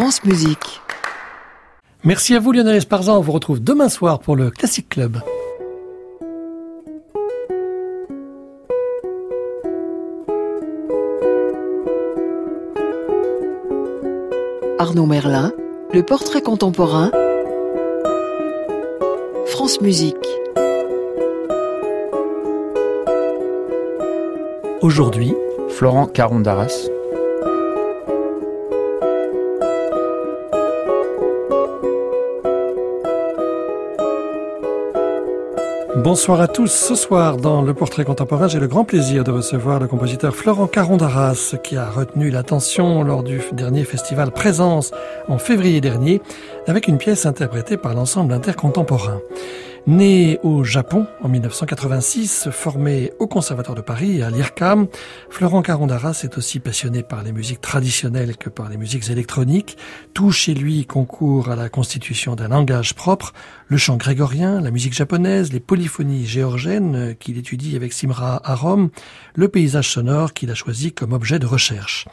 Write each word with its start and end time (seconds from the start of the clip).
France 0.00 0.22
Musique. 0.22 0.80
Merci 2.04 2.36
à 2.36 2.38
vous 2.38 2.52
Lionel 2.52 2.76
Esparza, 2.76 3.14
on 3.14 3.20
vous 3.20 3.32
retrouve 3.32 3.60
demain 3.60 3.88
soir 3.88 4.20
pour 4.20 4.36
le 4.36 4.48
Classic 4.48 4.88
Club. 4.88 5.18
Arnaud 14.78 15.06
Merlin, 15.06 15.52
le 15.92 16.04
portrait 16.04 16.42
contemporain, 16.42 17.10
France 19.46 19.80
Musique. 19.80 20.14
Aujourd'hui, 24.80 25.34
Florent 25.70 26.06
Caron 26.06 26.38
Bonsoir 36.04 36.40
à 36.40 36.46
tous. 36.46 36.70
Ce 36.70 36.94
soir, 36.94 37.38
dans 37.38 37.60
le 37.60 37.74
portrait 37.74 38.04
contemporain, 38.04 38.46
j'ai 38.46 38.60
le 38.60 38.68
grand 38.68 38.84
plaisir 38.84 39.24
de 39.24 39.32
recevoir 39.32 39.80
le 39.80 39.88
compositeur 39.88 40.36
Florent 40.36 40.68
Caron 40.68 40.96
d'Arras, 40.96 41.56
qui 41.64 41.76
a 41.76 41.90
retenu 41.90 42.30
l'attention 42.30 43.02
lors 43.02 43.24
du 43.24 43.42
dernier 43.50 43.82
festival 43.82 44.30
Présence 44.30 44.92
en 45.26 45.38
février 45.38 45.80
dernier, 45.80 46.22
avec 46.68 46.86
une 46.86 46.98
pièce 46.98 47.26
interprétée 47.26 47.76
par 47.76 47.94
l'ensemble 47.94 48.32
intercontemporain. 48.32 49.20
Né 49.88 50.38
au 50.42 50.64
Japon 50.64 51.06
en 51.22 51.30
1986, 51.30 52.50
formé 52.50 53.10
au 53.20 53.26
Conservatoire 53.26 53.74
de 53.74 53.80
Paris 53.80 54.18
et 54.18 54.22
à 54.22 54.28
l'IRCAM, 54.28 54.86
Florent 55.30 55.62
Carondaras 55.62 56.20
est 56.24 56.36
aussi 56.36 56.60
passionné 56.60 57.02
par 57.02 57.22
les 57.22 57.32
musiques 57.32 57.62
traditionnelles 57.62 58.36
que 58.36 58.50
par 58.50 58.68
les 58.68 58.76
musiques 58.76 59.08
électroniques. 59.08 59.78
Tout 60.12 60.30
chez 60.30 60.52
lui 60.52 60.84
concourt 60.84 61.48
à 61.48 61.56
la 61.56 61.70
constitution 61.70 62.36
d'un 62.36 62.48
langage 62.48 62.94
propre, 62.94 63.32
le 63.66 63.78
chant 63.78 63.96
grégorien, 63.96 64.60
la 64.60 64.70
musique 64.70 64.92
japonaise, 64.92 65.54
les 65.54 65.60
polyphonies 65.60 66.26
géorgiennes 66.26 67.14
qu'il 67.18 67.38
étudie 67.38 67.74
avec 67.74 67.94
Simra 67.94 68.42
à 68.44 68.54
Rome, 68.54 68.90
le 69.36 69.48
paysage 69.48 69.88
sonore 69.88 70.34
qu'il 70.34 70.50
a 70.50 70.54
choisi 70.54 70.92
comme 70.92 71.14
objet 71.14 71.38
de 71.38 71.46
recherche. 71.46 72.06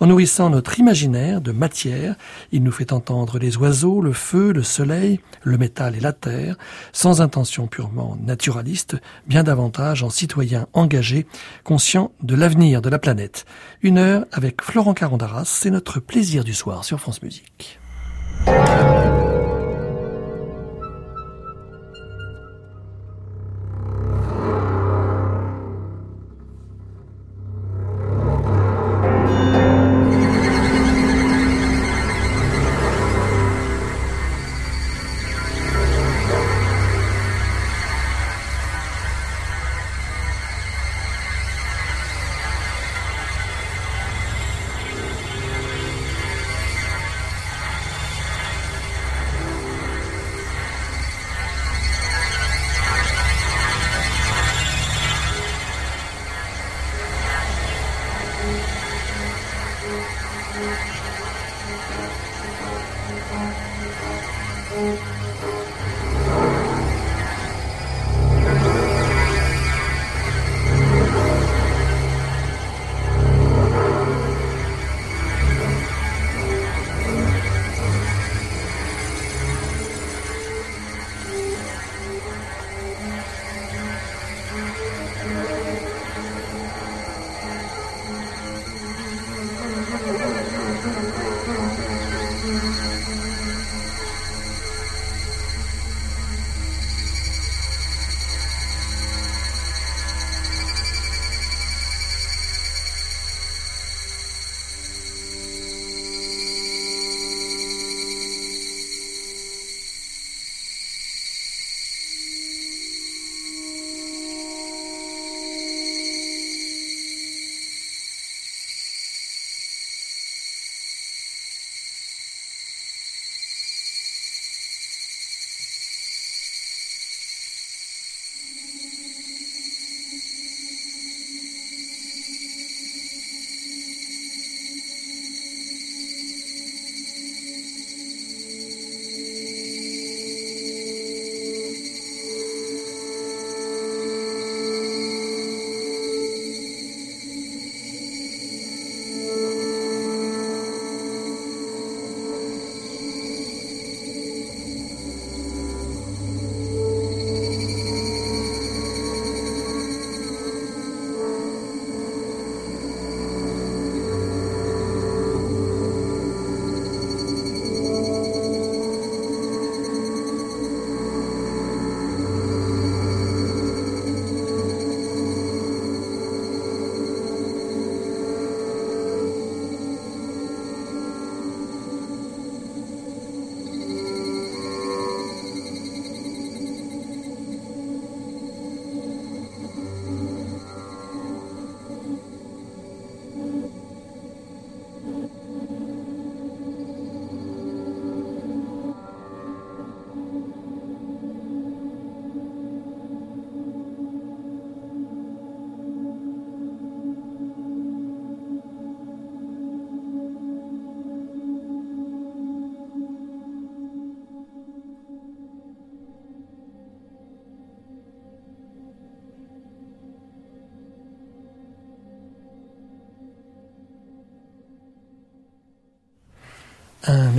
En 0.00 0.06
nourrissant 0.06 0.50
notre 0.50 0.80
imaginaire 0.80 1.40
de 1.40 1.52
matière, 1.52 2.16
il 2.50 2.64
nous 2.64 2.72
fait 2.72 2.92
entendre 2.92 3.38
les 3.38 3.56
oiseaux, 3.56 4.00
le 4.00 4.12
feu, 4.12 4.52
le 4.52 4.64
soleil, 4.64 5.20
le 5.44 5.58
métal 5.58 5.94
et 5.94 6.00
la 6.00 6.12
terre, 6.12 6.56
sans 6.92 7.19
intention 7.20 7.66
purement 7.66 8.16
naturaliste, 8.20 8.96
bien 9.26 9.42
davantage 9.42 10.02
en 10.02 10.10
citoyen 10.10 10.66
engagé, 10.72 11.26
conscient 11.64 12.12
de 12.22 12.34
l'avenir 12.34 12.82
de 12.82 12.88
la 12.88 12.98
planète. 12.98 13.44
Une 13.82 13.98
heure 13.98 14.26
avec 14.32 14.62
Florent 14.62 14.94
Carondaras, 14.94 15.44
c'est 15.44 15.70
notre 15.70 16.00
plaisir 16.00 16.44
du 16.44 16.54
soir 16.54 16.84
sur 16.84 17.00
France 17.00 17.22
Musique. 17.22 17.78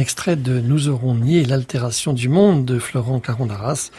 Extrait 0.02 0.36
de 0.36 0.60
Nous 0.60 0.90
aurons 0.90 1.14
nié 1.14 1.46
l'altération 1.46 2.12
du 2.12 2.28
monde 2.28 2.66
de 2.66 2.80
Florent 2.80 3.20
Caron-Darras 3.20 3.92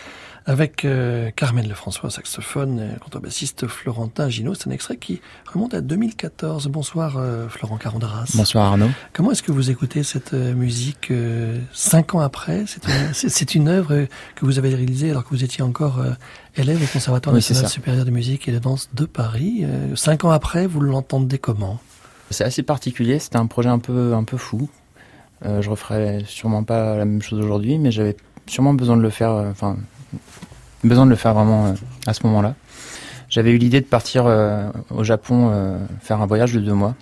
avec 0.46 0.84
euh, 0.84 1.30
Carmen 1.30 1.68
Lefrançois, 1.68 2.10
saxophone, 2.10 2.80
et 2.80 2.98
contrebassiste 2.98 3.68
Florentin 3.68 4.28
Gino. 4.28 4.54
C'est 4.54 4.68
un 4.68 4.72
extrait 4.72 4.96
qui 4.96 5.20
remonte 5.52 5.74
à 5.74 5.80
2014. 5.80 6.66
Bonsoir 6.66 7.18
euh, 7.18 7.48
Florent 7.48 7.76
Caron-Darras. 7.76 8.32
Bonsoir 8.34 8.64
Arnaud. 8.64 8.90
Comment 9.12 9.30
est-ce 9.30 9.44
que 9.44 9.52
vous 9.52 9.70
écoutez 9.70 10.02
cette 10.02 10.34
euh, 10.34 10.54
musique 10.54 11.12
cinq 11.72 12.16
ans 12.16 12.20
après? 12.20 12.64
C'est 12.66 12.84
une, 12.88 13.14
c'est 13.30 13.54
une 13.54 13.68
œuvre 13.68 14.06
que 14.34 14.44
vous 14.44 14.58
avez 14.58 14.74
réalisée 14.74 15.08
alors 15.12 15.22
que 15.22 15.30
vous 15.30 15.44
étiez 15.44 15.62
encore 15.62 16.02
élève 16.56 16.82
au 16.82 16.86
Conservatoire 16.86 17.32
national 17.32 17.68
supérieur 17.68 18.04
de 18.04 18.10
musique 18.10 18.48
et 18.48 18.52
de 18.52 18.58
danse 18.58 18.90
de 18.92 19.04
Paris. 19.04 19.64
cinq 19.94 20.24
ans 20.24 20.30
après, 20.30 20.66
vous 20.66 20.80
l'entendez 20.80 21.38
comment? 21.38 21.78
C'est 22.30 22.44
assez 22.44 22.64
particulier. 22.64 23.20
C'était 23.20 23.36
un 23.36 23.46
projet 23.46 23.68
un 23.68 23.78
peu 23.78 24.14
un 24.14 24.24
peu 24.24 24.36
fou. 24.36 24.68
Je 25.44 25.68
referais 25.70 26.22
sûrement 26.26 26.64
pas 26.64 26.96
la 26.96 27.04
même 27.04 27.22
chose 27.22 27.40
aujourd'hui, 27.40 27.78
mais 27.78 27.90
j'avais 27.90 28.16
sûrement 28.46 28.74
besoin 28.74 28.96
de 28.96 29.02
le 29.02 29.10
faire. 29.10 29.30
Enfin, 29.30 29.76
besoin 30.84 31.04
de 31.06 31.10
le 31.10 31.16
faire 31.16 31.34
vraiment 31.34 31.66
euh, 31.66 31.72
à 32.06 32.14
ce 32.14 32.26
moment-là. 32.26 32.54
J'avais 33.28 33.52
eu 33.52 33.58
l'idée 33.58 33.80
de 33.80 33.86
partir 33.86 34.26
euh, 34.26 34.68
au 34.90 35.04
Japon 35.04 35.50
euh, 35.50 35.78
faire 36.00 36.20
un 36.20 36.26
voyage 36.26 36.52
de 36.52 36.60
deux 36.60 36.74
mois, 36.74 36.94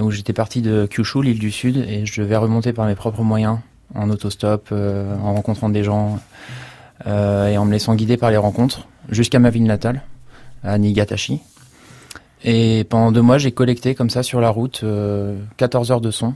où 0.00 0.10
j'étais 0.10 0.32
parti 0.32 0.62
de 0.62 0.86
Kyushu, 0.86 1.22
l'île 1.22 1.38
du 1.38 1.50
Sud, 1.50 1.76
et 1.76 2.06
je 2.06 2.22
vais 2.22 2.36
remonter 2.36 2.72
par 2.72 2.86
mes 2.86 2.96
propres 2.96 3.22
moyens, 3.22 3.58
en 3.94 4.10
autostop, 4.10 4.72
en 4.72 5.34
rencontrant 5.34 5.68
des 5.68 5.84
gens, 5.84 6.18
et 7.06 7.56
en 7.56 7.64
me 7.64 7.70
laissant 7.70 7.94
guider 7.94 8.16
par 8.16 8.32
les 8.32 8.36
rencontres, 8.36 8.88
jusqu'à 9.10 9.38
ma 9.38 9.50
ville 9.50 9.62
natale, 9.62 10.02
à 10.64 10.76
Nigatashi. 10.76 11.40
Et 12.42 12.82
pendant 12.82 13.12
deux 13.12 13.22
mois, 13.22 13.38
j'ai 13.38 13.52
collecté 13.52 13.94
comme 13.94 14.10
ça 14.10 14.24
sur 14.24 14.40
la 14.40 14.50
route 14.50 14.84
14 15.56 15.92
heures 15.92 16.00
de 16.00 16.10
son 16.10 16.34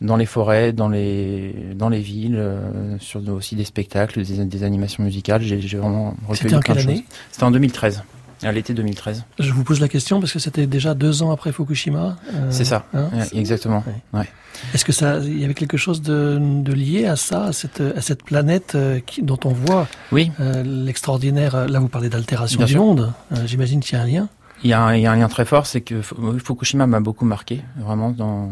dans 0.00 0.16
les 0.16 0.26
forêts, 0.26 0.72
dans 0.72 0.88
les 0.88 1.54
dans 1.74 1.88
les 1.88 2.00
villes, 2.00 2.36
euh, 2.36 2.96
sur 3.00 3.26
aussi 3.30 3.56
des 3.56 3.64
spectacles, 3.64 4.24
des, 4.24 4.44
des 4.44 4.62
animations 4.62 5.02
musicales. 5.02 5.42
J'ai 5.42 5.56
vraiment 5.76 6.14
recueilli 6.26 6.54
en 6.54 6.60
quelle 6.60 6.78
année? 6.78 7.04
C'était 7.30 7.44
en 7.44 7.50
2013. 7.50 8.02
À 8.44 8.52
l'été 8.52 8.72
2013. 8.72 9.24
Je 9.40 9.52
vous 9.52 9.64
pose 9.64 9.80
la 9.80 9.88
question 9.88 10.20
parce 10.20 10.32
que 10.32 10.38
c'était 10.38 10.68
déjà 10.68 10.94
deux 10.94 11.24
ans 11.24 11.32
après 11.32 11.50
Fukushima. 11.50 12.16
Euh, 12.32 12.46
c'est 12.50 12.64
ça, 12.64 12.86
hein? 12.94 13.08
Exactement. 13.34 13.82
Ouais. 14.12 14.28
Est-ce 14.72 14.84
que 14.84 14.92
ça, 14.92 15.18
il 15.18 15.40
y 15.40 15.44
avait 15.44 15.54
quelque 15.54 15.76
chose 15.76 16.02
de, 16.02 16.38
de 16.40 16.72
lié 16.72 17.06
à 17.06 17.16
ça, 17.16 17.46
à 17.46 17.52
cette, 17.52 17.80
à 17.80 18.00
cette 18.00 18.22
planète 18.22 18.74
euh, 18.76 19.00
qui, 19.04 19.22
dont 19.22 19.40
on 19.44 19.48
voit 19.50 19.88
oui. 20.12 20.30
l'extraordinaire. 20.64 21.66
Là, 21.66 21.80
vous 21.80 21.88
parlez 21.88 22.10
d'altération 22.10 22.62
du 22.62 22.76
monde. 22.76 23.12
J'imagine 23.44 23.80
qu'il 23.80 23.98
y 23.98 24.00
a 24.00 24.04
un 24.04 24.06
lien. 24.06 24.28
Il 24.62 24.70
y 24.70 24.72
a 24.72 24.82
un, 24.82 24.94
il 24.94 25.02
y 25.02 25.06
a 25.06 25.12
un 25.12 25.16
lien 25.16 25.28
très 25.28 25.44
fort, 25.44 25.66
c'est 25.66 25.80
que 25.80 26.00
Fukushima 26.02 26.86
m'a 26.86 27.00
beaucoup 27.00 27.24
marqué, 27.24 27.62
vraiment 27.76 28.10
dans 28.10 28.50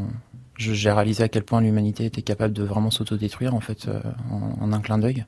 j'ai 0.59 0.91
réalisé 0.91 1.23
à 1.23 1.29
quel 1.29 1.43
point 1.43 1.61
l'humanité 1.61 2.05
était 2.05 2.23
capable 2.23 2.55
de 2.55 2.63
vraiment 2.63 2.91
s'autodétruire 2.91 3.55
en 3.55 3.61
fait 3.61 3.89
euh, 3.89 4.01
en, 4.31 4.73
un 4.73 4.81
clin 4.81 4.99
d'œil. 4.99 5.25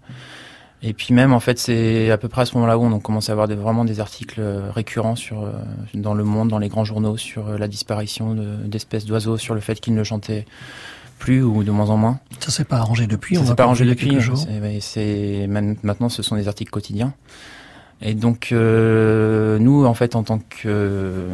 Et 0.82 0.92
puis 0.92 1.12
même 1.12 1.32
en 1.32 1.40
fait 1.40 1.58
c'est 1.58 2.10
à 2.10 2.18
peu 2.18 2.28
près 2.28 2.42
à 2.42 2.44
ce 2.44 2.54
moment-là 2.54 2.78
où 2.78 2.84
on 2.84 3.00
commence 3.00 3.28
à 3.28 3.32
avoir 3.32 3.48
des, 3.48 3.56
vraiment 3.56 3.84
des 3.84 4.00
articles 4.00 4.40
euh, 4.40 4.70
récurrents 4.70 5.16
sur 5.16 5.42
euh, 5.42 5.52
dans 5.94 6.14
le 6.14 6.24
monde, 6.24 6.48
dans 6.48 6.58
les 6.58 6.68
grands 6.68 6.84
journaux 6.84 7.16
sur 7.16 7.58
la 7.58 7.68
disparition 7.68 8.34
d'espèces 8.64 9.04
d'oiseaux, 9.04 9.36
sur 9.38 9.54
le 9.54 9.60
fait 9.60 9.80
qu'ils 9.80 9.94
ne 9.94 10.04
chantaient 10.04 10.46
plus 11.18 11.42
ou 11.42 11.64
de 11.64 11.70
moins 11.72 11.90
en 11.90 11.96
moins. 11.96 12.20
Ça 12.38 12.52
s'est 12.52 12.64
pas 12.64 12.76
arrangé 12.76 13.08
depuis. 13.08 13.34
Ça 13.36 13.44
s'est 13.44 13.54
pas 13.56 13.64
arrangé 13.64 13.84
depuis. 13.84 14.18
C'est 14.80 15.46
maintenant 15.48 16.08
ce 16.08 16.22
sont 16.22 16.36
des 16.36 16.46
articles 16.46 16.70
quotidiens. 16.70 17.12
Et 18.00 18.14
donc 18.14 18.50
euh, 18.52 19.58
nous, 19.58 19.84
en 19.84 19.94
fait, 19.94 20.14
en 20.14 20.22
tant 20.22 20.38
que 20.38 20.66
euh, 20.66 21.28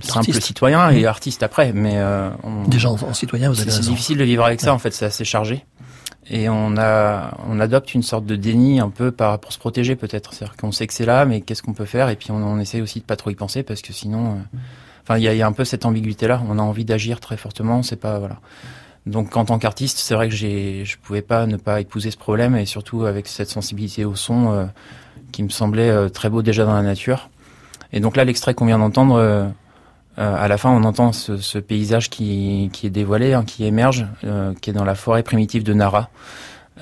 simple 0.00 0.32
citoyen 0.40 0.90
et 0.90 1.04
artiste 1.04 1.42
après, 1.42 1.72
mais 1.74 1.94
euh, 1.96 2.30
on, 2.42 2.66
déjà 2.66 2.90
en, 2.90 3.12
citoyen, 3.12 3.50
vous 3.50 3.60
avez 3.60 3.70
c'est 3.70 3.80
difficile 3.80 4.18
de 4.18 4.24
vivre 4.24 4.44
avec 4.44 4.60
ça. 4.60 4.72
En 4.72 4.78
fait, 4.78 4.92
c'est 4.92 5.04
assez 5.04 5.24
chargé. 5.24 5.64
Et 6.28 6.48
on 6.48 6.76
a, 6.76 7.36
on 7.48 7.60
adopte 7.60 7.94
une 7.94 8.02
sorte 8.02 8.26
de 8.26 8.34
déni 8.34 8.80
un 8.80 8.90
peu 8.90 9.12
par, 9.12 9.38
pour 9.38 9.52
se 9.52 9.58
protéger 9.58 9.94
peut-être. 9.94 10.32
C'est-à-dire 10.32 10.56
qu'on 10.56 10.72
sait 10.72 10.86
que 10.86 10.94
c'est 10.94 11.06
là, 11.06 11.24
mais 11.24 11.40
qu'est-ce 11.40 11.62
qu'on 11.62 11.74
peut 11.74 11.84
faire? 11.84 12.08
Et 12.08 12.16
puis 12.16 12.30
on, 12.32 12.36
on, 12.36 12.58
essaie 12.58 12.80
aussi 12.80 13.00
de 13.00 13.04
pas 13.04 13.16
trop 13.16 13.30
y 13.30 13.36
penser 13.36 13.62
parce 13.62 13.80
que 13.80 13.92
sinon, 13.92 14.32
euh, 14.32 14.58
enfin, 15.04 15.18
il 15.18 15.22
y 15.22 15.28
a, 15.28 15.34
y 15.34 15.42
a, 15.42 15.46
un 15.46 15.52
peu 15.52 15.64
cette 15.64 15.84
ambiguïté-là. 15.84 16.42
On 16.48 16.58
a 16.58 16.62
envie 16.62 16.84
d'agir 16.84 17.20
très 17.20 17.36
fortement. 17.36 17.82
C'est 17.82 18.00
pas 18.00 18.18
voilà. 18.18 18.40
Donc 19.06 19.36
en 19.36 19.44
tant 19.44 19.58
qu'artiste, 19.60 19.98
c'est 19.98 20.14
vrai 20.14 20.28
que 20.28 20.34
j'ai, 20.34 20.84
je 20.84 20.98
pouvais 20.98 21.22
pas 21.22 21.46
ne 21.46 21.56
pas 21.56 21.80
épouser 21.80 22.10
ce 22.10 22.16
problème 22.16 22.56
et 22.56 22.66
surtout 22.66 23.06
avec 23.06 23.28
cette 23.28 23.50
sensibilité 23.50 24.04
au 24.04 24.16
son 24.16 24.52
euh, 24.52 24.66
qui 25.36 25.42
me 25.42 25.50
semblait 25.50 25.90
euh, 25.90 26.08
très 26.08 26.30
beau 26.30 26.40
déjà 26.40 26.64
dans 26.64 26.72
la 26.72 26.80
nature. 26.80 27.28
Et 27.92 28.00
donc 28.00 28.16
là, 28.16 28.24
l'extrait 28.24 28.54
qu'on 28.54 28.64
vient 28.64 28.78
d'entendre, 28.78 29.16
euh, 29.16 29.46
euh, 30.18 30.34
à 30.34 30.48
la 30.48 30.56
fin, 30.56 30.70
on 30.70 30.82
entend 30.82 31.12
ce, 31.12 31.36
ce 31.36 31.58
paysage 31.58 32.08
qui, 32.08 32.70
qui, 32.72 32.86
est 32.86 32.90
dévoilé, 32.90 33.34
hein, 33.34 33.44
qui 33.46 33.66
émerge, 33.66 34.06
qui 34.62 34.70
est 34.70 34.72
dans 34.72 34.84
la 34.84 34.94
forêt 34.94 35.22
primitive 35.22 35.62
de 35.62 35.74
Nara. 35.74 36.08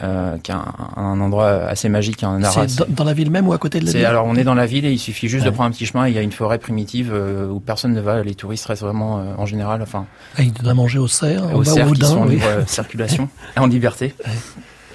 Euh, 0.03 0.39
qui 0.39 0.51
est 0.51 0.55
un, 0.55 0.75
un, 0.97 1.21
endroit 1.21 1.51
assez 1.51 1.89
magique. 1.89 2.25
Hein, 2.25 2.41
Nara, 2.41 2.67
c'est 2.67 2.93
dans, 2.93 3.05
la 3.05 3.13
ville 3.13 3.31
même 3.31 3.47
ou 3.47 3.53
à 3.53 3.59
côté 3.59 3.79
de 3.79 3.87
la 3.87 3.93
ville? 3.93 4.05
Alors 4.05 4.27
on 4.27 4.35
est 4.35 4.43
dans 4.43 4.57
la 4.57 4.67
ville 4.67 4.85
et 4.85 4.91
il 4.91 4.99
suffit 4.99 5.29
juste 5.29 5.45
de 5.45 5.51
prendre 5.51 5.69
un 5.69 5.71
petit 5.71 5.87
chemin. 5.87 6.09
il 6.09 6.15
y 6.15 6.19
a 6.19 6.21
une 6.21 6.33
forêt 6.33 6.59
primitive 6.59 7.13
euh, 7.15 7.47
où 7.49 7.61
personne 7.61 7.93
ne 7.93 8.01
va. 8.01 8.21
Les 8.25 8.35
touristes 8.35 8.67
restent 8.67 8.83
vraiment 8.83 9.21
euh, 9.21 9.35
en 9.39 9.47
général. 9.47 9.83
Enfin, 9.83 10.07
ah, 10.37 10.43
il 10.43 10.53
doit 10.53 10.75
manger 10.75 10.99
au 10.99 11.07
cerf, 11.07 11.55
au 11.55 11.63
cerf 11.63 11.93
qui 11.93 12.05
sont 12.05 12.23
en 12.23 12.25
libre 12.25 12.45
circulation, 12.67 13.29
en 13.57 13.69
liberté. 13.69 14.17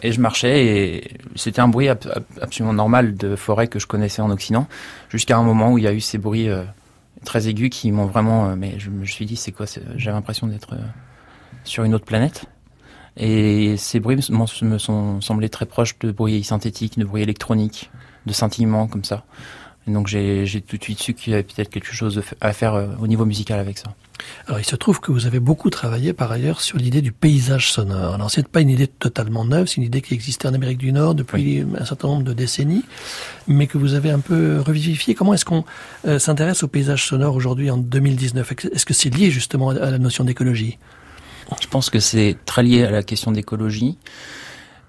Et 0.01 0.11
je 0.11 0.21
marchais 0.21 0.65
et 0.65 1.17
c'était 1.35 1.61
un 1.61 1.67
bruit 1.67 1.89
absolument 1.89 2.73
normal 2.73 3.15
de 3.15 3.35
forêt 3.35 3.67
que 3.67 3.79
je 3.79 3.87
connaissais 3.87 4.21
en 4.21 4.31
Occident, 4.31 4.67
jusqu'à 5.09 5.37
un 5.37 5.43
moment 5.43 5.73
où 5.73 5.77
il 5.77 5.83
y 5.83 5.87
a 5.87 5.93
eu 5.93 5.99
ces 5.99 6.17
bruits 6.17 6.49
euh, 6.49 6.63
très 7.25 7.47
aigus 7.47 7.69
qui 7.69 7.91
m'ont 7.91 8.05
vraiment. 8.05 8.49
Euh, 8.49 8.55
mais 8.55 8.79
je 8.79 8.89
me 8.89 9.05
suis 9.05 9.25
dit, 9.25 9.35
c'est 9.35 9.51
quoi 9.51 9.65
J'avais 9.95 10.15
l'impression 10.15 10.47
d'être 10.47 10.73
euh, 10.73 10.85
sur 11.63 11.83
une 11.83 11.93
autre 11.93 12.05
planète. 12.05 12.45
Et 13.17 13.75
ces 13.75 13.99
bruits 13.99 14.15
me 14.15 14.77
sont 14.77 15.19
semblés 15.19 15.49
très 15.49 15.65
proches 15.65 15.99
de 15.99 16.11
bruits 16.11 16.43
synthétiques, 16.43 16.97
de 16.97 17.03
bruits 17.03 17.23
électroniques, 17.23 17.91
de 18.25 18.31
scintillements 18.31 18.87
comme 18.87 19.03
ça 19.03 19.25
donc 19.87 20.07
j'ai 20.07 20.63
tout 20.67 20.77
de 20.77 20.83
suite 20.83 20.99
su 20.99 21.13
qu'il 21.13 21.31
y 21.31 21.33
avait 21.33 21.43
peut-être 21.43 21.69
quelque 21.69 21.93
chose 21.93 22.21
à 22.41 22.53
faire 22.53 22.75
euh, 22.75 22.87
au 23.01 23.07
niveau 23.07 23.25
musical 23.25 23.59
avec 23.59 23.77
ça. 23.77 23.95
Alors 24.47 24.59
il 24.59 24.65
se 24.65 24.75
trouve 24.75 24.99
que 24.99 25.11
vous 25.11 25.25
avez 25.25 25.39
beaucoup 25.39 25.69
travaillé 25.69 26.13
par 26.13 26.31
ailleurs 26.31 26.61
sur 26.61 26.77
l'idée 26.77 27.01
du 27.01 27.11
paysage 27.11 27.71
sonore. 27.71 28.15
Alors 28.15 28.29
c'est 28.29 28.47
pas 28.47 28.61
une 28.61 28.69
idée 28.69 28.87
totalement 28.87 29.45
neuve, 29.45 29.67
c'est 29.67 29.77
une 29.77 29.83
idée 29.83 30.01
qui 30.01 30.13
existait 30.13 30.47
en 30.47 30.53
Amérique 30.53 30.77
du 30.77 30.91
Nord 30.91 31.15
depuis 31.15 31.65
un 31.79 31.85
certain 31.85 32.09
nombre 32.09 32.23
de 32.23 32.33
décennies, 32.33 32.83
mais 33.47 33.67
que 33.67 33.77
vous 33.77 33.93
avez 33.93 34.11
un 34.11 34.19
peu 34.19 34.59
revivifié. 34.59 35.15
Comment 35.15 35.33
est-ce 35.33 35.45
qu'on 35.45 35.63
euh, 36.05 36.19
s'intéresse 36.19 36.63
au 36.63 36.67
paysage 36.67 37.05
sonore 37.05 37.35
aujourd'hui 37.35 37.71
en 37.71 37.77
2019 37.77 38.51
Est-ce 38.73 38.85
que 38.85 38.93
c'est 38.93 39.09
lié 39.09 39.31
justement 39.31 39.69
à 39.69 39.91
la 39.91 39.99
notion 39.99 40.23
d'écologie? 40.23 40.77
Je 41.61 41.67
pense 41.67 41.89
que 41.89 41.99
c'est 41.99 42.37
très 42.45 42.63
lié 42.63 42.83
à 42.83 42.91
la 42.91 43.03
question 43.03 43.31
d'écologie. 43.31 43.97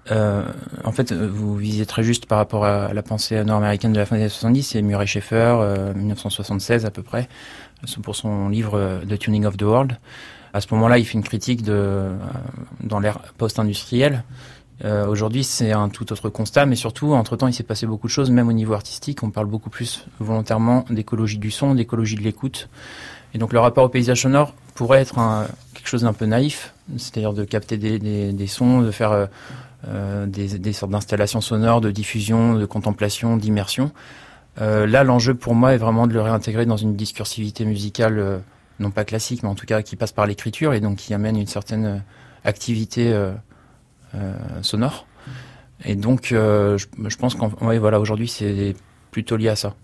Euh, 0.09 0.43
en 0.83 0.91
fait, 0.91 1.11
vous 1.13 1.55
visez 1.55 1.85
très 1.85 2.03
juste 2.03 2.25
par 2.25 2.39
rapport 2.39 2.65
à 2.65 2.93
la 2.93 3.03
pensée 3.03 3.43
nord-américaine 3.43 3.93
de 3.93 3.99
la 3.99 4.05
fin 4.05 4.15
des 4.15 4.23
années 4.23 4.29
70, 4.29 4.63
c'est 4.63 4.81
Murray 4.81 5.05
Schaeffer, 5.05 5.93
1976 5.95 6.83
euh, 6.83 6.87
à 6.87 6.91
peu 6.91 7.03
près, 7.03 7.29
pour 8.01 8.15
son 8.15 8.49
livre 8.49 8.77
euh, 8.77 8.99
The 9.01 9.19
Tuning 9.19 9.45
of 9.45 9.57
the 9.57 9.63
World. 9.63 9.97
À 10.53 10.61
ce 10.61 10.67
moment-là, 10.71 10.97
il 10.97 11.05
fait 11.05 11.13
une 11.13 11.23
critique 11.23 11.61
de 11.63 12.09
dans 12.81 12.99
l'ère 12.99 13.19
post-industrielle. 13.37 14.23
Aujourd'hui, 15.07 15.43
c'est 15.43 15.71
un 15.71 15.89
tout 15.89 16.11
autre 16.11 16.29
constat, 16.29 16.65
mais 16.65 16.75
surtout, 16.75 17.13
entre-temps, 17.13 17.45
il 17.45 17.53
s'est 17.53 17.61
passé 17.61 17.85
beaucoup 17.85 18.07
de 18.07 18.11
choses, 18.11 18.31
même 18.31 18.49
au 18.49 18.51
niveau 18.51 18.73
artistique. 18.73 19.21
On 19.21 19.29
parle 19.29 19.45
beaucoup 19.45 19.69
plus 19.69 20.07
volontairement 20.19 20.85
d'écologie 20.89 21.37
du 21.37 21.51
son, 21.51 21.75
d'écologie 21.75 22.15
de 22.15 22.21
l'écoute. 22.21 22.67
Et 23.35 23.37
donc, 23.37 23.53
le 23.53 23.59
rapport 23.59 23.85
au 23.85 23.89
paysage 23.89 24.23
sonore 24.23 24.55
pourrait 24.73 25.01
être 25.01 25.19
un, 25.19 25.45
quelque 25.75 25.87
chose 25.87 26.01
d'un 26.01 26.13
peu 26.13 26.25
naïf, 26.25 26.73
c'est-à-dire 26.97 27.33
de 27.33 27.45
capter 27.45 27.77
des, 27.77 27.99
des, 27.99 28.33
des, 28.33 28.47
sons, 28.47 28.81
de 28.81 28.89
faire 28.89 29.29
euh, 29.87 30.27
des, 30.27 30.73
sortes 30.73 30.91
d'installations 30.91 31.41
sonores, 31.41 31.81
de 31.81 31.89
diffusion, 31.91 32.53
de 32.53 32.65
contemplation, 32.65 33.37
d'immersion. 33.37 33.91
Euh, 34.59 34.85
là, 34.85 35.03
l'enjeu 35.03 35.33
pour 35.33 35.55
moi 35.55 35.73
est 35.73 35.77
vraiment 35.77 36.07
de 36.07 36.13
le 36.13 36.21
réintégrer 36.21 36.65
dans 36.65 36.77
une 36.77 36.95
discursivité 36.95 37.65
musicale, 37.65 38.19
euh, 38.19 38.37
non 38.79 38.91
pas 38.91 39.05
classique, 39.05 39.43
mais 39.43 39.49
en 39.49 39.55
tout 39.55 39.65
cas 39.65 39.81
qui 39.81 39.95
passe 39.95 40.11
par 40.11 40.27
l'écriture 40.27 40.73
et 40.73 40.79
donc 40.79 40.97
qui 40.97 41.13
amène 41.13 41.35
une 41.37 41.47
certaine 41.47 42.03
activité 42.43 43.13
sonore. 44.61 45.05
Et 45.85 45.95
donc, 45.95 46.27
je, 46.29 47.17
pense 47.17 47.35
qu'en 47.35 47.49
voilà, 47.49 47.99
c'est 48.27 48.75
plutôt 49.11 49.37
lié 49.37 49.49
à 49.49 49.55
ça. 49.55 49.75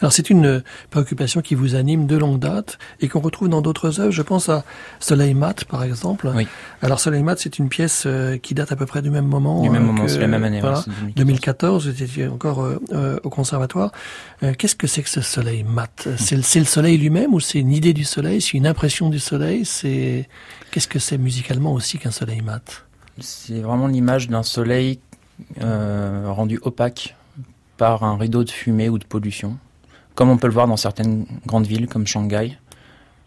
Alors 0.00 0.12
c'est 0.12 0.30
une 0.30 0.62
préoccupation 0.90 1.40
qui 1.40 1.54
vous 1.54 1.74
anime 1.74 2.06
de 2.06 2.16
longue 2.16 2.38
date 2.38 2.78
et 3.00 3.08
qu'on 3.08 3.20
retrouve 3.20 3.48
dans 3.48 3.62
d'autres 3.62 4.00
œuvres. 4.00 4.10
Je 4.10 4.22
pense 4.22 4.48
à 4.48 4.64
Soleil 5.00 5.34
Mat 5.34 5.64
par 5.64 5.82
exemple. 5.82 6.30
Oui. 6.34 6.46
Alors 6.82 7.00
Soleil 7.00 7.22
Mat 7.22 7.38
c'est 7.38 7.58
une 7.58 7.68
pièce 7.68 8.04
euh, 8.06 8.36
qui 8.36 8.54
date 8.54 8.72
à 8.72 8.76
peu 8.76 8.86
près 8.86 9.02
du 9.02 9.10
même 9.10 9.26
moment. 9.26 9.62
Du 9.62 9.70
même 9.70 9.82
euh, 9.82 9.86
moment, 9.86 10.08
c'est 10.08 10.18
la 10.18 10.26
même 10.26 10.44
année. 10.44 10.60
Voilà, 10.60 10.84
2014. 11.16 11.88
vous 11.88 12.02
étiez 12.02 12.28
encore 12.28 12.62
euh, 12.62 13.18
au 13.22 13.30
conservatoire. 13.30 13.92
Qu'est-ce 14.58 14.76
que 14.76 14.86
c'est 14.86 15.02
que 15.02 15.08
ce 15.08 15.20
Soleil 15.20 15.64
Mat? 15.64 16.08
C'est 16.16 16.36
le 16.36 16.64
Soleil 16.64 16.98
lui-même 16.98 17.32
ou 17.34 17.40
c'est 17.40 17.58
une 17.58 17.72
idée 17.72 17.92
du 17.92 18.04
Soleil? 18.04 18.40
C'est 18.40 18.54
une 18.54 18.66
impression 18.66 19.08
du 19.08 19.18
Soleil? 19.18 19.64
C'est 19.64 20.28
qu'est-ce 20.70 20.88
que 20.88 20.98
c'est 20.98 21.18
musicalement 21.18 21.72
aussi 21.72 21.98
qu'un 21.98 22.10
Soleil 22.10 22.42
Mat? 22.42 22.84
C'est 23.20 23.60
vraiment 23.60 23.86
l'image 23.86 24.28
d'un 24.28 24.42
Soleil 24.42 25.00
rendu 25.60 26.58
opaque 26.62 27.16
par 27.76 28.04
un 28.04 28.16
rideau 28.16 28.44
de 28.44 28.50
fumée 28.50 28.88
ou 28.88 28.98
de 28.98 29.04
pollution 29.04 29.58
comme 30.16 30.28
on 30.30 30.36
peut 30.38 30.48
le 30.48 30.52
voir 30.52 30.66
dans 30.66 30.76
certaines 30.76 31.26
grandes 31.46 31.66
villes 31.66 31.86
comme 31.86 32.06
Shanghai. 32.06 32.58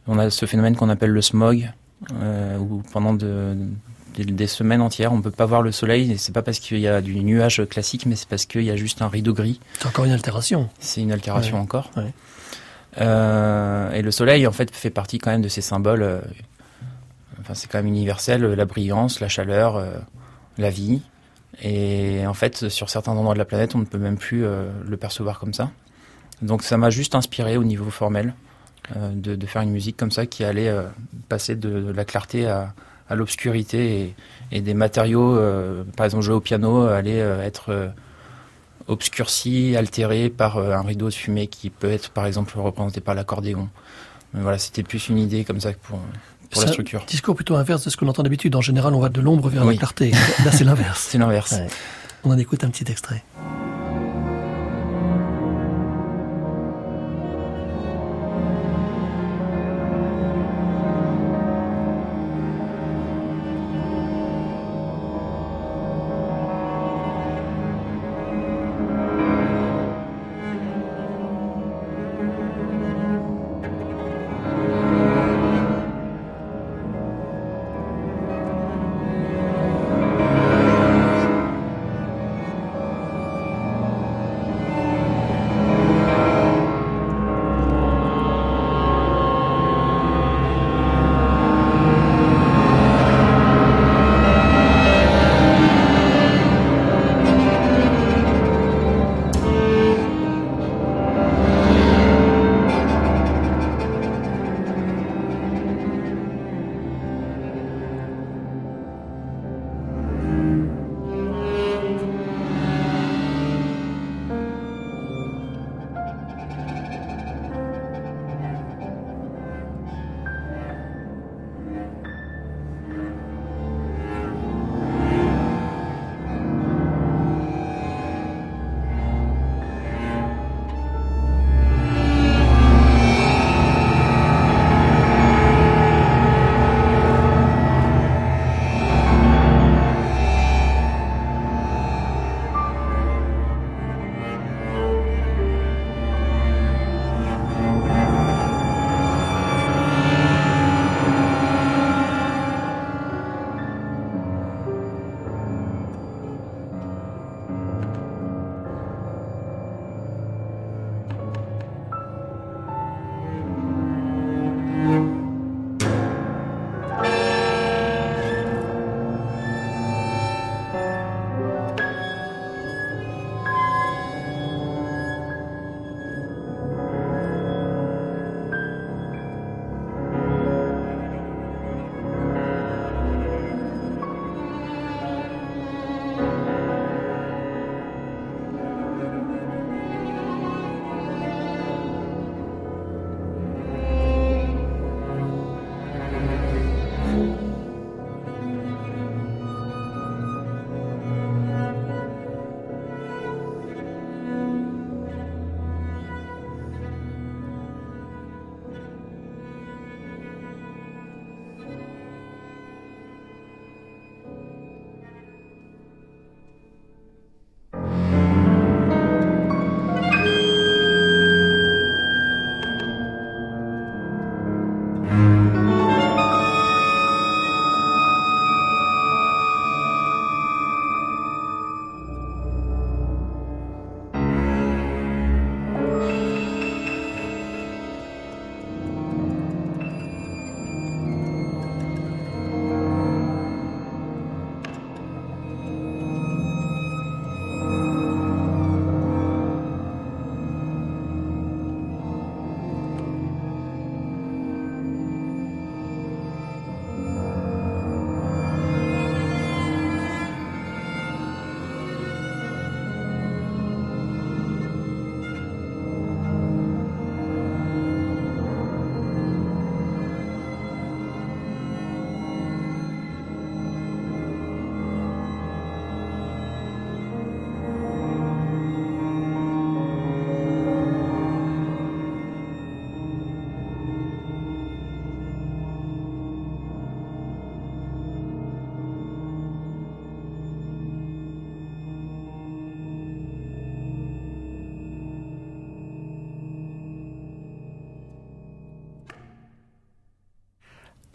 On 0.07 0.19
a 0.19 0.29
ce 0.29 0.45
phénomène 0.45 0.75
qu'on 0.75 0.89
appelle 0.89 1.11
le 1.11 1.21
smog, 1.21 1.71
euh, 2.19 2.57
où 2.57 2.81
pendant 2.91 3.13
de, 3.13 3.55
des, 4.15 4.25
des 4.25 4.47
semaines 4.47 4.81
entières, 4.81 5.13
on 5.13 5.21
peut 5.21 5.31
pas 5.31 5.45
voir 5.45 5.61
le 5.61 5.71
soleil. 5.71 6.11
Et 6.11 6.17
c'est 6.17 6.31
pas 6.33 6.41
parce 6.41 6.59
qu'il 6.59 6.79
y 6.79 6.87
a 6.87 6.99
du 7.01 7.23
nuage 7.23 7.63
classique, 7.69 8.05
mais 8.07 8.15
c'est 8.15 8.27
parce 8.27 8.45
qu'il 8.45 8.63
y 8.63 8.71
a 8.71 8.75
juste 8.75 9.01
un 9.01 9.07
rideau 9.07 9.33
gris. 9.33 9.59
C'est 9.79 9.87
encore 9.87 10.05
une 10.05 10.11
altération. 10.11 10.67
C'est 10.79 11.01
une 11.01 11.11
altération 11.11 11.57
Ouais, 11.57 11.63
encore. 11.63 11.91
ouais. 11.95 12.11
Euh, 12.99 13.91
et 13.91 14.01
le 14.01 14.11
soleil, 14.11 14.47
en 14.47 14.51
fait, 14.51 14.73
fait 14.75 14.89
partie 14.89 15.19
quand 15.19 15.31
même 15.31 15.41
de 15.43 15.47
ces 15.47 15.61
symboles. 15.61 16.01
euh, 16.01 16.19
enfin, 17.39 17.53
c'est 17.53 17.67
quand 17.69 17.77
même 17.77 17.87
universel, 17.87 18.41
la 18.43 18.65
brillance, 18.65 19.19
la 19.19 19.27
chaleur, 19.27 19.83
la 20.57 20.69
vie. 20.69 21.01
Et 21.61 22.25
en 22.25 22.33
fait, 22.33 22.69
sur 22.69 22.89
certains 22.89 23.11
endroits 23.11 23.33
de 23.33 23.39
la 23.39 23.45
planète, 23.45 23.75
on 23.75 23.79
ne 23.79 23.85
peut 23.85 23.97
même 23.99 24.17
plus 24.17 24.41
le 24.43 24.97
percevoir 24.97 25.39
comme 25.39 25.53
ça. 25.53 25.69
Donc, 26.41 26.63
ça 26.63 26.77
m'a 26.77 26.89
juste 26.89 27.15
inspiré 27.15 27.57
au 27.57 27.63
niveau 27.63 27.89
formel 27.89 28.33
euh, 28.95 29.09
de, 29.13 29.35
de 29.35 29.45
faire 29.45 29.61
une 29.61 29.71
musique 29.71 29.97
comme 29.97 30.11
ça 30.11 30.25
qui 30.25 30.43
allait 30.43 30.69
euh, 30.69 30.83
passer 31.27 31.55
de, 31.55 31.81
de 31.81 31.91
la 31.91 32.05
clarté 32.05 32.47
à, 32.47 32.73
à 33.09 33.15
l'obscurité 33.15 34.01
et, 34.01 34.15
et 34.51 34.61
des 34.61 34.73
matériaux, 34.73 35.35
euh, 35.37 35.83
par 35.97 36.05
exemple, 36.05 36.23
jouer 36.23 36.35
au 36.35 36.41
piano, 36.41 36.83
allaient 36.83 37.21
euh, 37.21 37.43
être 37.43 37.91
obscurci, 38.87 39.75
altéré 39.75 40.29
par 40.29 40.57
un 40.57 40.81
rideau 40.81 41.09
de 41.09 41.13
fumée 41.13 41.47
qui 41.47 41.69
peut 41.69 41.91
être 41.91 42.09
par 42.09 42.25
exemple 42.25 42.57
représenté 42.57 43.01
par 43.01 43.13
l'accordéon. 43.15 43.69
Mais 44.33 44.41
voilà, 44.41 44.57
c'était 44.57 44.83
plus 44.83 45.09
une 45.09 45.17
idée 45.19 45.43
comme 45.43 45.59
ça 45.59 45.71
pour, 45.73 45.99
pour 46.49 46.61
la 46.61 46.67
structure. 46.67 47.03
Discours 47.05 47.35
plutôt 47.35 47.55
inverse 47.55 47.83
de 47.85 47.89
ce 47.89 47.97
qu'on 47.97 48.07
entend 48.07 48.23
d'habitude. 48.23 48.55
En 48.55 48.61
général, 48.61 48.93
on 48.95 48.99
va 48.99 49.09
de 49.09 49.21
l'ombre 49.21 49.49
vers 49.49 49.65
la 49.65 49.75
clarté. 49.75 50.11
Là, 50.43 50.51
c'est 50.51 50.63
l'inverse. 50.63 51.07
C'est 51.11 51.17
l'inverse. 51.17 51.51
Ouais. 51.51 51.67
On 52.23 52.31
en 52.31 52.37
écoute 52.37 52.63
un 52.63 52.69
petit 52.69 52.89
extrait. 52.91 53.23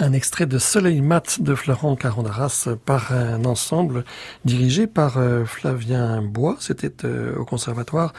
Un 0.05 0.13
extrait 0.13 0.45
de 0.45 0.59
Soleil 0.59 1.01
mat 1.01 1.41
de 1.41 1.55
Florent 1.55 1.97
Carondaras 1.97 2.69
par 2.85 3.13
un 3.13 3.47
ensemble 3.47 4.05
dirigé 4.45 4.87
par 4.87 5.17
euh, 5.17 5.47
Flavien 5.47 6.21
Bois. 6.21 6.57
C'était 6.61 7.07
euh, 7.07 7.35
au 7.39 7.47
conservatoire 7.47 8.13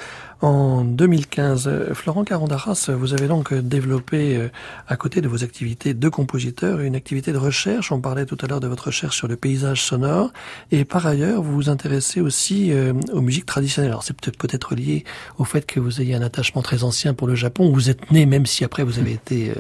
en 0.45 0.83
2015. 0.83 1.93
Florent 1.93 2.23
Carondaras, 2.23 2.89
vous 2.89 3.13
avez 3.13 3.27
donc 3.27 3.53
développé, 3.53 4.37
euh, 4.37 4.49
à 4.87 4.95
côté 4.95 5.21
de 5.21 5.27
vos 5.27 5.43
activités 5.43 5.93
de 5.93 6.09
compositeur, 6.09 6.81
une 6.81 6.95
activité 6.95 7.31
de 7.31 7.37
recherche. 7.37 7.91
On 7.91 7.99
parlait 7.99 8.25
tout 8.25 8.37
à 8.41 8.47
l'heure 8.47 8.59
de 8.59 8.67
votre 8.67 8.87
recherche 8.87 9.17
sur 9.17 9.27
le 9.27 9.35
paysage 9.35 9.81
sonore. 9.81 10.31
Et 10.71 10.85
par 10.85 11.05
ailleurs, 11.05 11.41
vous 11.41 11.53
vous 11.53 11.69
intéressez 11.69 12.21
aussi 12.21 12.71
aux 13.11 13.21
musiques 13.21 13.45
traditionnelles. 13.45 13.91
Alors 13.91 14.03
c'est 14.03 14.15
peut-être 14.15 14.75
lié 14.75 15.03
au 15.37 15.43
fait 15.43 15.65
que 15.65 15.79
vous 15.79 16.01
ayez 16.01 16.15
un 16.15 16.21
attachement 16.21 16.61
très 16.61 16.83
ancien 16.83 17.13
pour 17.13 17.27
le 17.27 17.35
Japon. 17.35 17.71
Vous 17.71 17.89
êtes 17.89 18.11
né, 18.11 18.25
même 18.25 18.45
si 18.45 18.63
après 18.63 18.83
vous 18.83 18.99
avez 18.99 19.13
été 19.21 19.51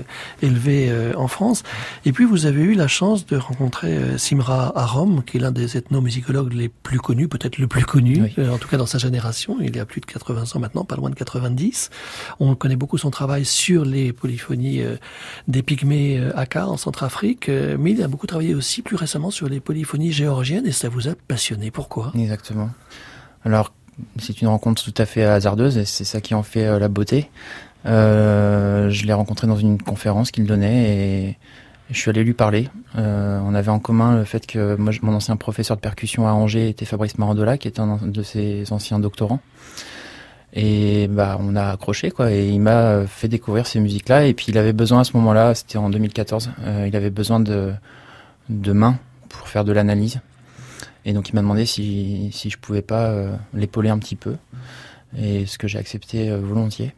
élevé 0.41 0.91
en 1.15 1.27
France. 1.27 1.63
Et 2.05 2.11
puis 2.11 2.25
vous 2.25 2.45
avez 2.45 2.61
eu 2.61 2.75
la 2.75 2.87
chance 2.87 3.25
de 3.25 3.37
rencontrer 3.37 3.97
euh, 3.97 4.17
Simra 4.17 4.71
Arom, 4.77 5.23
qui 5.23 5.37
est 5.37 5.39
l'un 5.39 5.51
des 5.51 5.77
ethnomusicologues 5.77 6.53
les 6.53 6.69
plus 6.69 6.99
connus, 6.99 7.27
peut-être 7.27 7.57
le 7.57 7.67
plus 7.67 7.85
connu, 7.85 8.31
euh, 8.37 8.49
en 8.51 8.57
tout 8.57 8.67
cas 8.67 8.77
dans 8.77 8.85
sa 8.85 8.97
génération. 8.97 9.57
Il 9.61 9.77
a 9.79 9.85
plus 9.85 10.01
de 10.01 10.05
80 10.05 10.55
ans 10.55 10.59
maintenant, 10.59 10.74
pas 10.83 10.95
loin 10.95 11.09
de 11.09 11.15
90. 11.15 11.89
On 12.39 12.55
connaît 12.55 12.75
beaucoup 12.75 12.97
son 12.97 13.11
travail 13.11 13.45
sur 13.45 13.85
les 13.85 14.11
polyphonies 14.11 14.81
euh, 14.81 14.97
des 15.47 15.63
pygmées 15.63 16.21
Aka 16.35 16.67
en 16.67 16.77
Centrafrique, 16.77 17.49
mais 17.49 17.91
il 17.91 18.03
a 18.03 18.07
beaucoup 18.07 18.27
travaillé 18.27 18.53
aussi 18.55 18.81
plus 18.81 18.95
récemment 18.95 19.31
sur 19.31 19.47
les 19.47 19.59
polyphonies 19.59 20.11
géorgiennes 20.11 20.65
et 20.67 20.71
ça 20.71 20.89
vous 20.89 21.07
a 21.07 21.13
passionné. 21.27 21.71
Pourquoi? 21.71 22.11
Exactement. 22.15 22.69
Alors, 23.43 23.71
c'est 24.19 24.41
une 24.41 24.47
rencontre 24.47 24.83
tout 24.83 24.93
à 25.01 25.05
fait 25.05 25.23
hasardeuse 25.23 25.77
et 25.77 25.85
c'est 25.85 26.03
ça 26.03 26.19
qui 26.19 26.33
en 26.33 26.43
fait 26.43 26.79
la 26.79 26.87
beauté. 26.87 27.29
je 27.85 29.05
l'ai 29.05 29.13
rencontré 29.13 29.47
dans 29.47 29.57
une 29.57 29.81
conférence 29.81 30.31
qu'il 30.31 30.45
donnait 30.45 31.29
et 31.29 31.37
je 31.89 31.99
suis 31.99 32.09
allé 32.09 32.23
lui 32.23 32.33
parler. 32.33 32.69
Euh, 32.97 33.39
on 33.43 33.53
avait 33.53 33.69
en 33.69 33.79
commun 33.79 34.17
le 34.17 34.23
fait 34.23 34.47
que 34.47 34.75
mon 34.75 35.13
ancien 35.13 35.35
professeur 35.35 35.77
de 35.77 35.81
percussion 35.81 36.27
à 36.27 36.31
Angers 36.31 36.69
était 36.69 36.85
Fabrice 36.85 37.17
Marandola, 37.17 37.57
qui 37.57 37.67
est 37.67 37.79
un 37.79 37.99
de 38.01 38.23
ses 38.23 38.71
anciens 38.71 38.99
doctorants. 38.99 39.39
Et 40.55 41.07
bah, 41.09 41.37
on 41.39 41.55
a 41.55 41.71
accroché, 41.71 42.11
quoi. 42.11 42.31
Et 42.31 42.47
il 42.47 42.61
m'a 42.61 43.05
fait 43.07 43.27
découvrir 43.27 43.67
ces 43.67 43.79
musiques-là. 43.79 44.25
Et 44.25 44.33
puis, 44.33 44.47
il 44.49 44.57
avait 44.57 44.73
besoin 44.73 45.01
à 45.01 45.03
ce 45.03 45.11
moment-là, 45.17 45.53
c'était 45.53 45.77
en 45.77 45.89
2014, 45.89 46.51
euh, 46.61 46.85
il 46.87 46.95
avait 46.95 47.09
besoin 47.09 47.39
de, 47.39 47.73
de 48.49 48.71
mains 48.71 48.97
pour 49.29 49.47
faire 49.49 49.65
de 49.65 49.73
l'analyse. 49.73 50.21
Et 51.03 51.13
donc, 51.13 51.29
il 51.29 51.35
m'a 51.35 51.41
demandé 51.41 51.65
si, 51.65 52.29
si 52.31 52.49
je 52.49 52.57
pouvais 52.57 52.81
pas 52.81 53.09
euh, 53.09 53.35
l'épauler 53.53 53.89
un 53.89 53.99
petit 53.99 54.15
peu. 54.15 54.35
Et 55.17 55.45
ce 55.45 55.57
que 55.57 55.67
j'ai 55.67 55.77
accepté 55.77 56.29
euh, 56.29 56.39
volontiers. 56.39 56.93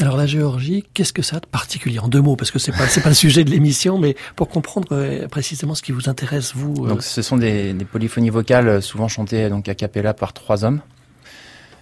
Alors 0.00 0.16
la 0.16 0.26
Géorgie, 0.26 0.84
qu'est-ce 0.94 1.12
que 1.12 1.22
ça 1.22 1.36
a 1.36 1.40
de 1.40 1.46
particulier 1.46 1.98
En 1.98 2.08
deux 2.08 2.20
mots, 2.20 2.36
parce 2.36 2.50
que 2.50 2.58
c'est 2.58 2.72
pas 2.72 2.86
c'est 2.88 3.02
pas 3.02 3.10
le 3.10 3.14
sujet 3.14 3.44
de 3.44 3.50
l'émission, 3.50 3.98
mais 3.98 4.16
pour 4.36 4.48
comprendre 4.48 4.88
euh, 4.92 5.28
précisément 5.28 5.74
ce 5.74 5.82
qui 5.82 5.92
vous 5.92 6.08
intéresse 6.08 6.54
vous. 6.54 6.84
Euh. 6.84 6.88
Donc 6.88 7.02
ce 7.02 7.20
sont 7.20 7.36
des, 7.36 7.74
polyphonies 7.90 8.30
vocales 8.30 8.80
souvent 8.80 9.08
chantées 9.08 9.50
donc 9.50 9.68
a 9.68 9.74
cappella 9.74 10.14
par 10.14 10.32
trois 10.32 10.64
hommes, 10.64 10.80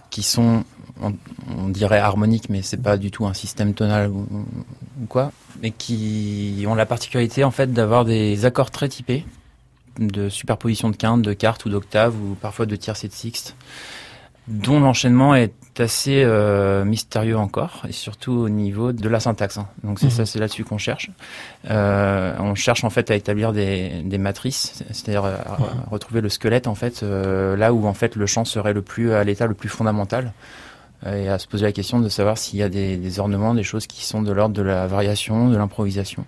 qui 0.09 0.23
sont 0.23 0.65
on, 1.01 1.69
dirait 1.69 1.99
harmoniques, 1.99 2.49
mais 2.49 2.61
c'est 2.61 2.81
pas 2.81 2.97
du 2.97 3.11
tout 3.11 3.25
un 3.25 3.33
système 3.33 3.73
tonal 3.73 4.09
ou, 4.09 4.25
quoi, 5.09 5.31
mais 5.61 5.71
qui 5.71 6.63
ont 6.67 6.75
la 6.75 6.85
particularité 6.85 7.43
en 7.43 7.51
fait 7.51 7.73
d'avoir 7.73 8.05
des 8.05 8.45
accords 8.45 8.71
très 8.71 8.89
typés, 8.89 9.25
de 9.99 10.29
superposition 10.29 10.89
de 10.89 10.95
quintes, 10.95 11.21
de 11.21 11.33
quartes 11.33 11.65
ou 11.65 11.69
d'octaves 11.69 12.15
ou 12.15 12.35
parfois 12.35 12.65
de 12.65 12.75
tierces 12.75 13.03
et 13.03 13.07
de 13.07 13.13
sixtes, 13.13 13.55
dont 14.47 14.79
l'enchaînement 14.79 15.35
est 15.35 15.53
assez 15.79 16.23
euh, 16.23 16.83
mystérieux 16.83 17.37
encore, 17.37 17.83
et 17.87 17.91
surtout 17.91 18.33
au 18.33 18.49
niveau 18.49 18.91
de 18.91 19.07
la 19.07 19.19
syntaxe. 19.19 19.57
Hein. 19.57 19.67
Donc 19.83 19.99
c'est 19.99 20.07
mhm. 20.07 20.11
ça, 20.11 20.25
c'est 20.25 20.39
là-dessus 20.39 20.63
qu'on 20.63 20.77
cherche. 20.77 21.09
Euh, 21.69 22.35
on 22.39 22.55
cherche 22.55 22.83
en 22.83 22.89
fait 22.89 23.11
à 23.11 23.15
établir 23.15 23.53
des, 23.53 24.01
des 24.03 24.17
matrices, 24.17 24.83
c'est-à-dire 24.91 25.25
à, 25.25 25.57
retrouver 25.89 26.21
le 26.21 26.29
squelette 26.29 26.67
en 26.67 26.75
fait, 26.75 27.03
euh, 27.03 27.55
là 27.55 27.73
où 27.73 27.87
en 27.87 27.93
fait 27.93 28.15
le 28.15 28.25
chant 28.25 28.45
serait 28.45 28.73
le 28.73 28.81
plus 28.81 29.13
à 29.13 29.23
l'état 29.23 29.47
le 29.47 29.53
plus 29.53 29.69
fondamental, 29.69 30.33
et 31.05 31.29
à 31.29 31.39
se 31.39 31.47
poser 31.47 31.65
la 31.65 31.71
question 31.71 31.99
de 31.99 32.09
savoir 32.09 32.37
s'il 32.37 32.59
y 32.59 32.63
a 32.63 32.69
des, 32.69 32.97
des 32.97 33.19
ornements, 33.19 33.53
des 33.53 33.63
choses 33.63 33.87
qui 33.87 34.05
sont 34.05 34.21
de 34.21 34.31
l'ordre 34.31 34.55
de 34.55 34.61
la 34.61 34.87
variation, 34.87 35.49
de 35.49 35.57
l'improvisation. 35.57 36.25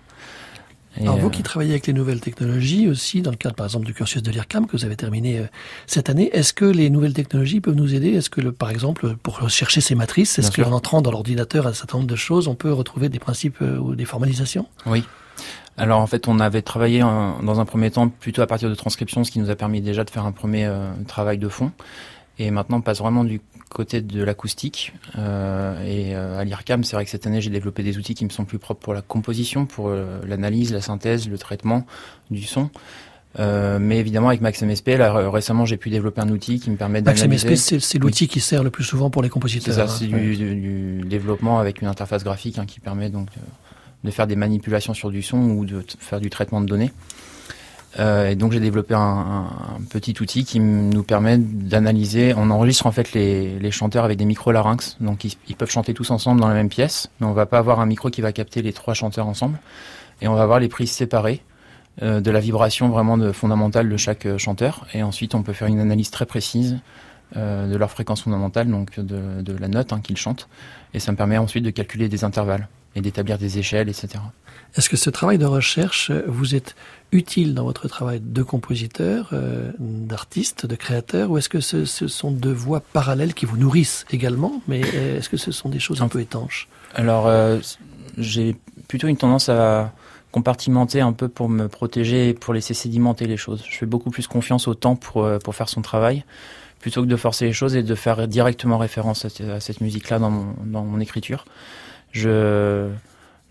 Alors 1.00 1.18
vous 1.18 1.26
euh, 1.26 1.30
qui 1.30 1.42
travaillez 1.42 1.72
avec 1.72 1.86
les 1.86 1.92
nouvelles 1.92 2.20
technologies 2.20 2.88
aussi, 2.88 3.20
dans 3.20 3.30
le 3.30 3.36
cadre 3.36 3.56
par 3.56 3.66
exemple 3.66 3.86
du 3.86 3.94
cursus 3.94 4.22
de 4.22 4.30
l'IRCAM 4.30 4.66
que 4.66 4.76
vous 4.76 4.84
avez 4.84 4.96
terminé 4.96 5.38
euh, 5.38 5.46
cette 5.86 6.08
année, 6.08 6.30
est-ce 6.32 6.52
que 6.52 6.64
les 6.64 6.88
nouvelles 6.88 7.14
technologies 7.14 7.60
peuvent 7.60 7.74
nous 7.74 7.94
aider? 7.94 8.10
Est-ce 8.10 8.30
que 8.30 8.40
le, 8.40 8.52
par 8.52 8.70
exemple 8.70 9.16
pour 9.16 9.48
chercher 9.50 9.80
ces 9.80 9.94
matrices, 9.94 10.38
est-ce 10.38 10.52
qu'en 10.52 10.72
entrant 10.72 11.02
dans 11.02 11.10
l'ordinateur 11.10 11.66
un 11.66 11.72
certain 11.72 11.98
nombre 11.98 12.10
de 12.10 12.16
choses, 12.16 12.46
on 12.46 12.54
peut 12.54 12.72
retrouver 12.72 13.08
des 13.08 13.18
principes 13.18 13.58
euh, 13.60 13.78
ou 13.78 13.96
des 13.96 14.04
formalisations? 14.04 14.66
Oui. 14.86 15.04
Alors 15.76 16.00
en 16.00 16.06
fait, 16.06 16.28
on 16.28 16.38
avait 16.38 16.62
travaillé 16.62 17.00
dans 17.00 17.58
un 17.58 17.64
premier 17.64 17.90
temps 17.90 18.08
plutôt 18.08 18.42
à 18.42 18.46
partir 18.46 18.68
de 18.68 18.76
transcription, 18.76 19.24
ce 19.24 19.32
qui 19.32 19.40
nous 19.40 19.50
a 19.50 19.56
permis 19.56 19.80
déjà 19.80 20.04
de 20.04 20.10
faire 20.10 20.24
un 20.24 20.30
premier 20.30 20.70
travail 21.08 21.36
de 21.36 21.48
fond. 21.48 21.72
Et 22.38 22.52
maintenant, 22.52 22.76
on 22.76 22.80
passe 22.80 22.98
vraiment 22.98 23.24
du 23.24 23.40
côté 23.74 24.00
de 24.00 24.24
l'acoustique. 24.24 24.94
Euh, 25.18 25.84
et 25.84 26.14
euh, 26.14 26.38
à 26.38 26.44
l'IRCAM, 26.44 26.84
c'est 26.84 26.96
vrai 26.96 27.04
que 27.04 27.10
cette 27.10 27.26
année, 27.26 27.42
j'ai 27.42 27.50
développé 27.50 27.82
des 27.82 27.98
outils 27.98 28.14
qui 28.14 28.24
me 28.24 28.30
sont 28.30 28.46
plus 28.46 28.58
propres 28.58 28.80
pour 28.80 28.94
la 28.94 29.02
composition, 29.02 29.66
pour 29.66 29.88
euh, 29.88 30.20
l'analyse, 30.26 30.72
la 30.72 30.80
synthèse, 30.80 31.28
le 31.28 31.36
traitement 31.36 31.84
du 32.30 32.44
son. 32.44 32.70
Mais 33.36 33.98
évidemment, 33.98 34.28
avec 34.28 34.40
Max 34.40 34.62
MSP, 34.62 34.90
là, 34.96 35.28
récemment, 35.28 35.66
j'ai 35.66 35.76
pu 35.76 35.90
développer 35.90 36.20
un 36.20 36.28
outil 36.28 36.60
qui 36.60 36.70
me 36.70 36.76
permet 36.76 37.02
d'analyser. 37.02 37.28
Max 37.28 37.44
MSP, 37.44 37.80
c'est 37.80 37.98
l'outil 37.98 38.28
qui 38.28 38.38
sert 38.38 38.62
le 38.62 38.70
plus 38.70 38.84
souvent 38.84 39.10
pour 39.10 39.22
les 39.22 39.28
compositeurs. 39.28 39.74
C'est 39.74 39.80
ça, 39.80 39.88
c'est 39.88 40.06
du, 40.06 40.36
du, 40.36 41.02
développement 41.04 41.58
avec 41.58 41.82
une 41.82 41.88
interface 41.88 42.22
graphique 42.22 42.60
hein, 42.60 42.64
qui 42.64 42.78
permet 42.78 43.10
donc 43.10 43.28
de 44.04 44.10
faire 44.12 44.28
des 44.28 44.36
manipulations 44.36 44.94
sur 44.94 45.10
du 45.10 45.20
son 45.20 45.38
ou 45.38 45.64
de 45.64 45.84
faire 45.98 46.20
du 46.20 46.30
traitement 46.30 46.60
de 46.60 46.66
données. 46.66 46.92
Euh, 47.98 48.30
et 48.30 48.34
donc 48.34 48.52
j'ai 48.52 48.60
développé 48.60 48.94
un, 48.94 49.46
petit 49.90 50.14
outil 50.20 50.44
qui 50.44 50.60
nous 50.60 51.02
permet 51.02 51.38
d'analyser. 51.38 52.34
On 52.36 52.50
enregistre 52.50 52.86
en 52.86 52.92
fait 52.92 53.12
les, 53.12 53.70
chanteurs 53.70 54.04
avec 54.04 54.18
des 54.18 54.24
micro-larynx, 54.24 54.96
donc 55.00 55.24
ils, 55.24 55.56
peuvent 55.56 55.70
chanter 55.70 55.94
tous 55.94 56.10
ensemble 56.10 56.40
dans 56.40 56.48
la 56.48 56.54
même 56.54 56.68
pièce, 56.68 57.10
mais 57.20 57.26
on 57.26 57.32
va 57.32 57.46
pas 57.46 57.58
avoir 57.58 57.80
un 57.80 57.86
micro 57.86 58.10
qui 58.10 58.20
va 58.20 58.32
capter 58.32 58.62
les 58.62 58.72
trois 58.72 58.94
chanteurs 58.94 59.26
ensemble, 59.26 59.58
et 60.20 60.28
on 60.28 60.34
va 60.34 60.42
avoir 60.42 60.60
les 60.60 60.68
prises 60.68 60.90
séparées 60.90 61.42
euh, 62.02 62.20
de 62.20 62.30
la 62.30 62.40
vibration 62.40 62.88
vraiment 62.88 63.32
fondamentale 63.32 63.88
de 63.88 63.96
chaque 63.96 64.26
euh, 64.26 64.38
chanteur, 64.38 64.86
et 64.94 65.02
ensuite 65.02 65.34
on 65.34 65.42
peut 65.42 65.52
faire 65.52 65.68
une 65.68 65.80
analyse 65.80 66.10
très 66.10 66.26
précise 66.26 66.78
de 67.34 67.76
leur 67.76 67.90
fréquence 67.90 68.22
fondamentale, 68.22 68.68
donc 68.68 69.00
de, 69.00 69.42
de 69.42 69.56
la 69.56 69.66
note 69.66 69.92
hein, 69.92 70.00
qu'ils 70.00 70.16
chantent, 70.16 70.46
et 70.92 71.00
ça 71.00 71.10
me 71.10 71.16
permet 71.16 71.36
ensuite 71.36 71.64
de 71.64 71.70
calculer 71.70 72.08
des 72.08 72.22
intervalles 72.22 72.68
et 72.94 73.00
d'établir 73.00 73.38
des 73.38 73.58
échelles, 73.58 73.88
etc. 73.88 74.20
Est-ce 74.76 74.88
que 74.88 74.96
ce 74.96 75.10
travail 75.10 75.38
de 75.38 75.46
recherche 75.46 76.10
vous 76.26 76.54
est 76.54 76.74
utile 77.12 77.54
dans 77.54 77.64
votre 77.64 77.86
travail 77.86 78.20
de 78.20 78.42
compositeur, 78.42 79.30
euh, 79.32 79.70
d'artiste, 79.78 80.66
de 80.66 80.74
créateur, 80.74 81.30
ou 81.30 81.38
est-ce 81.38 81.48
que 81.48 81.60
ce, 81.60 81.84
ce, 81.84 82.08
sont 82.08 82.32
deux 82.32 82.52
voies 82.52 82.80
parallèles 82.80 83.34
qui 83.34 83.46
vous 83.46 83.56
nourrissent 83.56 84.04
également, 84.10 84.60
mais 84.66 84.82
euh, 84.82 85.18
est-ce 85.18 85.28
que 85.28 85.36
ce 85.36 85.52
sont 85.52 85.68
des 85.68 85.78
choses 85.78 86.02
un 86.02 86.08
peu 86.08 86.20
étanches? 86.20 86.68
Alors, 86.94 87.26
euh, 87.26 87.60
j'ai 88.18 88.56
plutôt 88.88 89.06
une 89.06 89.16
tendance 89.16 89.48
à 89.48 89.92
compartimenter 90.32 91.00
un 91.00 91.12
peu 91.12 91.28
pour 91.28 91.48
me 91.48 91.68
protéger 91.68 92.30
et 92.30 92.34
pour 92.34 92.54
laisser 92.54 92.74
sédimenter 92.74 93.26
les 93.26 93.36
choses. 93.36 93.62
Je 93.70 93.76
fais 93.76 93.86
beaucoup 93.86 94.10
plus 94.10 94.26
confiance 94.26 94.66
au 94.66 94.74
temps 94.74 94.96
pour, 94.96 95.22
euh, 95.22 95.38
pour 95.38 95.54
faire 95.54 95.68
son 95.68 95.80
travail, 95.82 96.24
plutôt 96.80 97.02
que 97.02 97.06
de 97.06 97.16
forcer 97.16 97.44
les 97.44 97.52
choses 97.52 97.76
et 97.76 97.84
de 97.84 97.94
faire 97.94 98.26
directement 98.26 98.78
référence 98.78 99.24
à, 99.24 99.60
cette 99.60 99.80
musique-là 99.80 100.18
dans 100.18 100.30
mon, 100.30 100.54
dans 100.64 100.82
mon 100.82 100.98
écriture. 100.98 101.44
Je 102.10 102.90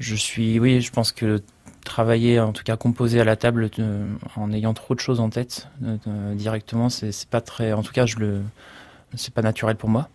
je 0.03 0.15
suis, 0.15 0.59
oui, 0.59 0.81
je 0.81 0.91
pense 0.91 1.11
que 1.11 1.41
travailler, 1.83 2.39
en 2.39 2.51
tout 2.51 2.63
cas 2.63 2.77
composer 2.77 3.19
à 3.19 3.23
la 3.23 3.35
table 3.35 3.69
euh, 3.79 4.05
en 4.35 4.51
ayant 4.51 4.73
trop 4.73 4.95
de 4.95 4.99
choses 4.99 5.19
en 5.19 5.29
tête 5.29 5.67
euh, 5.83 5.97
euh, 6.07 6.33
directement, 6.35 6.89
c'est 6.89 7.27
pas 7.29 7.41
très, 7.41 7.73
en 7.73 7.83
tout 7.83 7.93
cas, 7.93 8.05
je 8.05 8.17
le, 8.17 8.41
c'est 9.15 9.33
pas 9.33 9.41
naturel 9.41 9.75
pour 9.75 9.89
moi. 9.89 10.09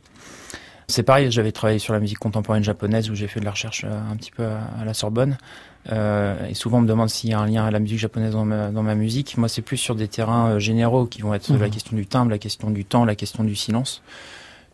C'est 0.90 1.02
pareil, 1.02 1.30
j'avais 1.30 1.52
travaillé 1.52 1.78
sur 1.78 1.92
la 1.92 2.00
musique 2.00 2.18
contemporaine 2.18 2.64
japonaise 2.64 3.10
où 3.10 3.14
j'ai 3.14 3.28
fait 3.28 3.40
de 3.40 3.44
la 3.44 3.50
recherche 3.50 3.84
un 3.84 4.16
petit 4.16 4.30
peu 4.30 4.46
à, 4.46 4.86
la 4.86 4.94
Sorbonne. 4.94 5.36
et 5.86 6.54
souvent 6.54 6.78
on 6.78 6.80
me 6.80 6.88
demande 6.88 7.10
s'il 7.10 7.28
y 7.28 7.34
a 7.34 7.38
un 7.38 7.46
lien 7.46 7.66
à 7.66 7.70
la 7.70 7.78
musique 7.78 7.98
japonaise 7.98 8.32
dans 8.32 8.46
ma, 8.46 8.70
dans 8.70 8.82
ma 8.82 8.94
musique. 8.94 9.36
Moi, 9.36 9.50
c'est 9.50 9.60
plus 9.60 9.76
sur 9.76 9.94
des 9.94 10.08
terrains 10.08 10.58
généraux 10.58 11.04
qui 11.04 11.20
vont 11.20 11.34
être 11.34 11.52
la 11.52 11.66
mhm. 11.66 11.70
question 11.70 11.94
du 11.94 12.06
timbre, 12.06 12.30
la 12.30 12.38
question 12.38 12.70
du 12.70 12.86
temps, 12.86 13.04
la 13.04 13.16
question 13.16 13.44
du 13.44 13.54
silence, 13.54 14.02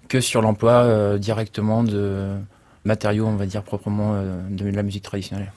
que 0.06 0.20
sur 0.20 0.40
l'emploi 0.40 1.18
directement 1.18 1.82
de 1.82 2.36
matériaux, 2.84 3.26
on 3.26 3.36
va 3.36 3.46
dire 3.46 3.62
proprement, 3.62 4.22
de 4.50 4.68
la 4.68 4.82
musique 4.82 5.02
traditionnelle. 5.02 5.52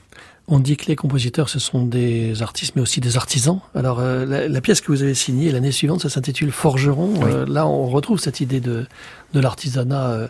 On 0.49 0.59
dit 0.59 0.77
que 0.77 0.85
les 0.85 0.95
compositeurs, 0.95 1.49
ce 1.49 1.59
sont 1.59 1.85
des 1.85 2.41
artistes, 2.41 2.77
mais 2.77 2.81
aussi 2.81 3.01
des 3.01 3.17
artisans. 3.17 3.59
Alors, 3.75 3.99
euh, 3.99 4.47
la, 4.47 4.61
pièce 4.61 4.79
que 4.79 4.93
vous 4.93 5.03
avez 5.03 5.13
signée 5.13 5.51
l'année 5.51 5.73
suivante, 5.73 5.99
ça 5.99 6.09
s'intitule 6.09 6.53
Forgeron. 6.53 7.15
Euh, 7.25 7.45
là, 7.45 7.67
on 7.67 7.87
retrouve 7.87 8.17
cette 8.17 8.39
idée 8.39 8.61
de, 8.61 8.85
de 9.33 9.39
l'artisanat 9.41 10.07
euh, 10.07 10.27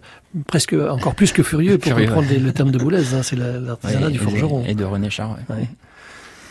presque 0.47 0.73
encore 0.73 1.13
plus 1.13 1.31
que 1.33 1.43
furieux, 1.43 1.77
pour 1.77 1.93
reprendre 1.93 2.27
le 2.31 2.51
terme 2.51 2.71
de 2.71 2.79
Boulez. 2.79 3.13
Hein, 3.13 3.21
c'est 3.21 3.35
l'artisanat 3.35 4.09
du 4.09 4.17
forgeron. 4.17 4.63
Et 4.65 4.73
de 4.73 4.83
René 4.83 5.11
Char. 5.11 5.37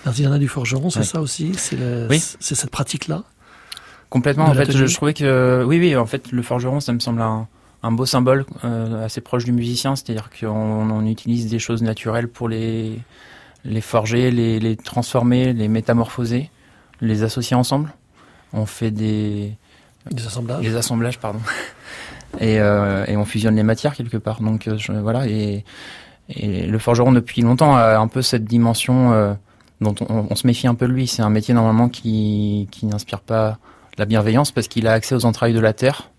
L'artisanat 0.05 0.39
du 0.39 0.47
forgeron, 0.47 0.89
c'est 0.89 1.03
ça 1.03 1.21
aussi 1.21 1.51
C'est 1.57 2.55
cette 2.55 2.71
pratique-là 2.71 3.25
Complètement. 4.11 4.45
En 4.45 4.55
fait, 4.55 4.71
je, 4.71 4.95
trouvais 4.95 5.13
que... 5.13 5.65
Oui, 5.67 5.81
oui, 5.81 5.97
en 5.97 6.07
fait, 6.07 6.31
le 6.31 6.43
forgeron, 6.43 6.79
ça 6.79 6.93
me 6.93 7.01
semble 7.01 7.21
un 7.21 7.49
un 7.87 7.93
beau 7.93 8.07
symbole 8.07 8.45
assez 9.05 9.21
proche 9.21 9.45
du 9.45 9.53
musicien, 9.53 9.97
c'est-à-dire 9.97 10.29
qu'on 10.39 10.49
on 10.91 11.07
utilise 11.07 11.49
des 11.49 11.59
choses 11.59 11.83
naturelles 11.83 12.29
pour 12.29 12.49
les 12.49 12.99
les 13.65 13.81
forger, 13.81 14.31
les, 14.31 14.61
les 14.61 14.77
transformer, 14.77 15.53
les 15.53 15.67
métamorphoser, 15.69 16.51
les 17.01 17.23
associer 17.25 17.57
ensemble. 17.57 17.93
On 18.53 18.65
fait 18.65 18.93
des, 18.93 19.57
Des 20.11 20.25
assemblages. 20.27 20.63
les 20.65 20.77
assemblages, 20.77 21.19
pardon. 21.19 21.41
Et, 22.41 22.61
euh, 22.61 23.05
et 23.09 23.17
on 23.17 23.25
fusionne 23.25 23.57
les 23.57 23.63
matières 23.63 23.95
quelque 23.95 24.19
part. 24.19 24.41
Donc 24.43 24.69
euh, 24.69 24.77
je- 24.77 24.93
voilà. 24.93 25.27
Et, 25.27 25.65
et 26.29 26.67
le 26.67 26.79
forgeron 26.79 27.13
depuis 27.13 27.41
longtemps 27.43 27.75
a 27.77 27.97
un 27.97 28.09
peu 28.09 28.21
cette 28.21 28.45
dimension 28.45 29.13
euh, 29.13 29.33
dont 29.81 29.95
on, 30.09 30.27
on 30.29 30.35
se 30.37 30.47
méfie 30.47 30.67
un 30.67 30.75
peu 30.75 30.87
de 30.87 30.93
lui. 30.93 31.07
C'est 31.07 31.23
un 31.23 31.31
métier 31.31 31.55
normalement 31.55 31.89
qui, 31.89 32.69
qui 32.71 32.85
n'inspire 32.87 33.21
pas 33.21 33.59
la 33.97 34.05
bienveillance 34.05 34.51
parce 34.53 34.69
qu'il 34.69 34.87
a 34.87 34.93
accès 34.93 35.15
aux 35.15 35.25
entrailles 35.25 35.55
de 35.55 35.61
la 35.61 35.73
terre, 35.73 36.11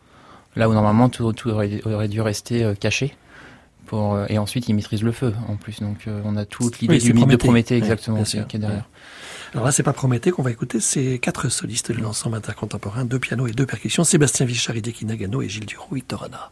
là 0.58 0.70
où 0.70 0.74
normalement 0.74 1.10
tout, 1.10 1.32
tout 1.34 1.50
aurait, 1.50 1.82
aurait 1.86 2.08
dû 2.08 2.22
rester 2.22 2.64
euh, 2.64 2.74
caché. 2.74 3.16
Pour, 3.86 4.16
euh, 4.16 4.26
et 4.28 4.38
ensuite, 4.38 4.68
il 4.68 4.74
maîtrise 4.74 5.02
le 5.02 5.14
feu 5.14 5.34
en 5.48 5.56
plus. 5.56 5.80
Donc 5.80 6.08
euh, 6.08 6.22
on 6.26 6.36
a 6.36 6.46
toute 6.46 6.80
l'idée 6.80 6.96
Oui, 6.96 7.00
du 7.00 7.14
mythe 7.14 7.30
de 7.30 7.36
Prométhée. 7.38 7.78
Exactement 7.78 8.24
qui, 8.24 8.32
sûr. 8.32 8.48
qui 8.48 8.58
est 8.58 8.60
derrière. 8.60 8.90
Alors 9.54 9.66
là, 9.66 9.72
c'est 9.72 9.84
pas 9.84 9.94
Prométhée 9.94 10.32
qu'on 10.32 10.44
va 10.44 10.52
écouter, 10.52 10.82
c'est 10.82 11.20
quatre 11.20 11.48
solistes 11.48 11.92
de 11.94 12.02
l'ensemble 12.02 12.36
intercontemporain, 12.36 13.06
deux 13.06 13.20
pianos 13.20 13.48
et 13.48 13.54
deux 13.54 13.66
percussions, 13.66 14.04
Sébastien 14.04 14.46
Vichard, 14.46 14.76
Hideki 14.76 15.06
Nagano 15.06 15.42
et 15.42 15.48
Gilles 15.48 15.66
Duroux, 15.66 15.96
Victorana. 15.96 16.52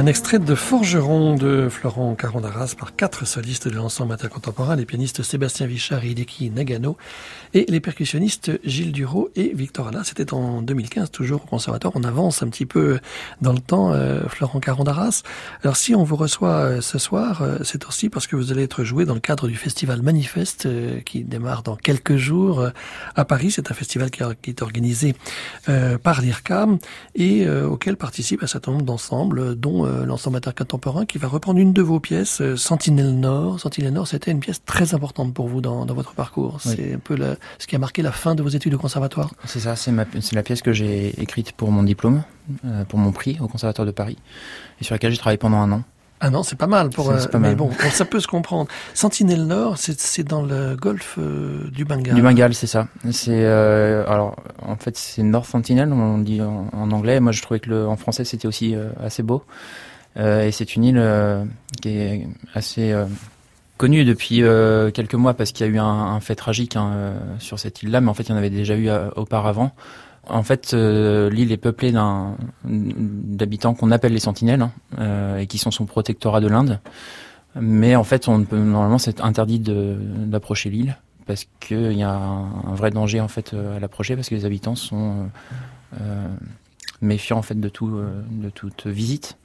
Un 0.00 0.06
extrait 0.06 0.38
de 0.38 0.54
Forgeron 0.54 1.34
de 1.34 1.68
Florent 1.68 2.14
Caron-Darras 2.14 2.74
par 2.78 2.96
quatre 2.96 3.26
solistes 3.26 3.68
de 3.68 3.74
l'ensemble 3.74 4.16
contemporain, 4.30 4.74
les 4.74 4.86
pianistes 4.86 5.22
Sébastien 5.22 5.66
Vichard 5.66 6.02
et 6.06 6.08
Hideki 6.08 6.48
Nagano, 6.48 6.96
et 7.52 7.66
les 7.68 7.80
percussionnistes 7.80 8.50
Gilles 8.64 8.92
Duro 8.92 9.28
et 9.36 9.52
Victor 9.54 9.88
Alla. 9.88 10.02
C'était 10.02 10.32
en 10.32 10.62
2015, 10.62 11.10
toujours 11.10 11.42
au 11.44 11.46
conservatoire. 11.46 11.92
On 11.96 12.04
avance 12.04 12.42
un 12.42 12.48
petit 12.48 12.64
peu 12.64 12.98
dans 13.42 13.52
le 13.52 13.58
temps, 13.58 13.92
euh, 13.92 14.22
Florent 14.26 14.58
Caron-Darras. 14.58 15.20
Alors 15.64 15.76
si 15.76 15.94
on 15.94 16.02
vous 16.02 16.16
reçoit 16.16 16.54
euh, 16.54 16.80
ce 16.80 16.96
soir, 16.98 17.42
euh, 17.42 17.58
c'est 17.62 17.86
aussi 17.86 18.08
parce 18.08 18.26
que 18.26 18.36
vous 18.36 18.52
allez 18.52 18.62
être 18.62 18.84
joué 18.84 19.04
dans 19.04 19.12
le 19.12 19.20
cadre 19.20 19.48
du 19.48 19.56
festival 19.56 20.00
Manifeste 20.00 20.66
qui 21.04 21.24
démarre 21.24 21.62
dans 21.62 21.76
quelques 21.76 22.16
jours 22.16 22.66
à 23.16 23.24
Paris. 23.26 23.50
C'est 23.50 23.70
un 23.70 23.74
festival 23.74 24.10
qui, 24.10 24.22
est 24.22 24.62
organisé 24.62 25.14
par 26.02 26.22
l'IRCAM 26.22 26.78
et 27.14 27.46
auquel 27.50 27.98
participent 27.98 28.42
un 28.42 28.46
certain 28.46 28.72
nombre 28.72 28.84
d'ensembles, 28.84 29.56
dont 29.56 29.89
euh, 29.90 30.04
l'ensemble 30.04 30.40
contemporain, 30.40 31.04
qui 31.04 31.18
va 31.18 31.28
reprendre 31.28 31.58
une 31.58 31.72
de 31.72 31.82
vos 31.82 32.00
pièces, 32.00 32.40
euh, 32.40 32.56
Sentinelle 32.56 33.18
Nord. 33.18 33.60
Sentinelle 33.60 33.92
Nord, 33.92 34.08
c'était 34.08 34.30
une 34.30 34.40
pièce 34.40 34.64
très 34.64 34.94
importante 34.94 35.34
pour 35.34 35.48
vous 35.48 35.60
dans, 35.60 35.84
votre 35.86 36.14
parcours. 36.14 36.60
C'est 36.60 36.94
un 36.94 36.98
peu 36.98 37.16
ce 37.58 37.66
qui 37.66 37.76
a 37.76 37.78
marqué 37.78 38.02
la 38.02 38.12
fin 38.12 38.34
de 38.34 38.42
vos 38.42 38.48
études 38.48 38.74
au 38.74 38.78
conservatoire. 38.78 39.32
C'est 39.44 39.60
ça, 39.60 39.76
c'est 39.76 39.92
la 40.32 40.42
pièce 40.42 40.62
que 40.62 40.72
j'ai 40.72 41.20
écrite 41.20 41.52
pour 41.52 41.70
mon 41.70 41.82
diplôme, 41.82 42.22
euh, 42.64 42.84
pour 42.84 42.98
mon 42.98 43.12
prix 43.12 43.38
au 43.40 43.48
conservatoire 43.48 43.86
de 43.86 43.92
Paris, 43.92 44.16
et 44.80 44.84
sur 44.84 44.94
laquelle 44.94 45.12
j'ai 45.12 45.18
travaillé 45.18 45.38
pendant 45.38 45.58
un 45.58 45.72
an. 45.72 45.82
Ah 46.20 46.30
non, 46.30 46.42
c'est 46.42 46.56
pas 46.56 46.66
mal 46.66 46.90
pour. 46.90 47.12
mais 47.38 47.54
bon, 47.54 47.70
ça 47.92 48.04
peut 48.04 48.20
se 48.20 48.26
comprendre. 48.26 48.68
Sentinelle 48.94 49.46
Nord, 49.46 49.76
c'est 49.78 50.22
dans 50.22 50.42
le 50.42 50.76
golfe 50.76 51.18
du 51.18 51.84
Bengale. 51.84 52.14
Du 52.14 52.22
Bengale, 52.22 52.54
c'est 52.54 52.66
ça. 52.66 52.88
C'est 53.10 53.44
alors 53.44 54.36
en 54.62 54.76
fait 54.76 54.96
c'est 54.96 55.22
North 55.22 55.48
Sentinel, 55.48 55.92
on 55.92 56.18
dit 56.18 56.40
en, 56.42 56.90
anglais. 56.90 57.20
Moi, 57.20 57.32
je 57.32 57.42
trouvais 57.42 57.60
que 57.60 57.70
le, 57.70 57.86
en 57.86 57.96
français 57.96 58.24
c'était 58.24 58.46
aussi 58.46 58.74
assez 59.02 59.22
beau. 59.22 59.44
Euh, 60.16 60.46
et 60.46 60.52
c'est 60.52 60.74
une 60.76 60.84
île 60.84 60.98
euh, 60.98 61.44
qui 61.80 61.88
est 61.90 62.26
assez 62.54 62.92
euh, 62.92 63.06
connue 63.76 64.04
depuis 64.04 64.42
quelques 64.94 65.14
mois 65.14 65.34
parce 65.34 65.52
qu'il 65.52 65.66
y 65.66 65.70
a 65.70 65.72
eu 65.72 65.78
un, 65.78 66.20
fait 66.20 66.34
tragique 66.34 66.76
hein, 66.76 67.14
sur 67.38 67.58
cette 67.58 67.82
île-là, 67.82 68.00
mais 68.00 68.10
en 68.10 68.14
fait 68.14 68.24
il 68.24 68.30
y 68.30 68.32
en 68.32 68.36
avait 68.36 68.50
déjà 68.50 68.76
eu 68.76 68.90
auparavant. 69.16 69.72
En 70.28 70.42
fait, 70.42 70.72
l'île 70.74 71.52
est 71.52 71.56
peuplée 71.56 71.92
d'un 71.92 72.36
d'habitants 72.64 73.74
qu'on 73.74 73.90
appelle 73.90 74.12
les 74.12 74.20
sentinelles 74.20 74.68
hein, 74.98 75.36
et 75.38 75.46
qui 75.46 75.58
sont 75.58 75.70
son 75.70 75.86
protectorat 75.86 76.40
de 76.40 76.46
l'Inde. 76.46 76.80
Mais 77.56 77.96
en 77.96 78.04
fait, 78.04 78.28
on 78.28 78.44
peut, 78.44 78.58
normalement, 78.58 78.98
c'est 78.98 79.20
interdit 79.20 79.58
d'approcher 79.58 80.70
l'île 80.70 80.96
parce 81.26 81.46
qu'il 81.58 81.92
y 81.92 82.02
a 82.02 82.12
un, 82.12 82.74
vrai 82.74 82.90
danger 82.90 83.20
en 83.20 83.28
fait 83.28 83.54
à 83.54 83.80
l'approcher 83.80 84.14
parce 84.14 84.28
que 84.28 84.34
les 84.34 84.44
habitants 84.44 84.76
sont 84.76 85.30
méfiants 87.00 87.38
en 87.38 87.42
fait 87.42 87.58
de 87.58 87.68
tout, 87.68 88.00
de 88.30 88.50
toute 88.50 88.86
visite. 88.86 89.36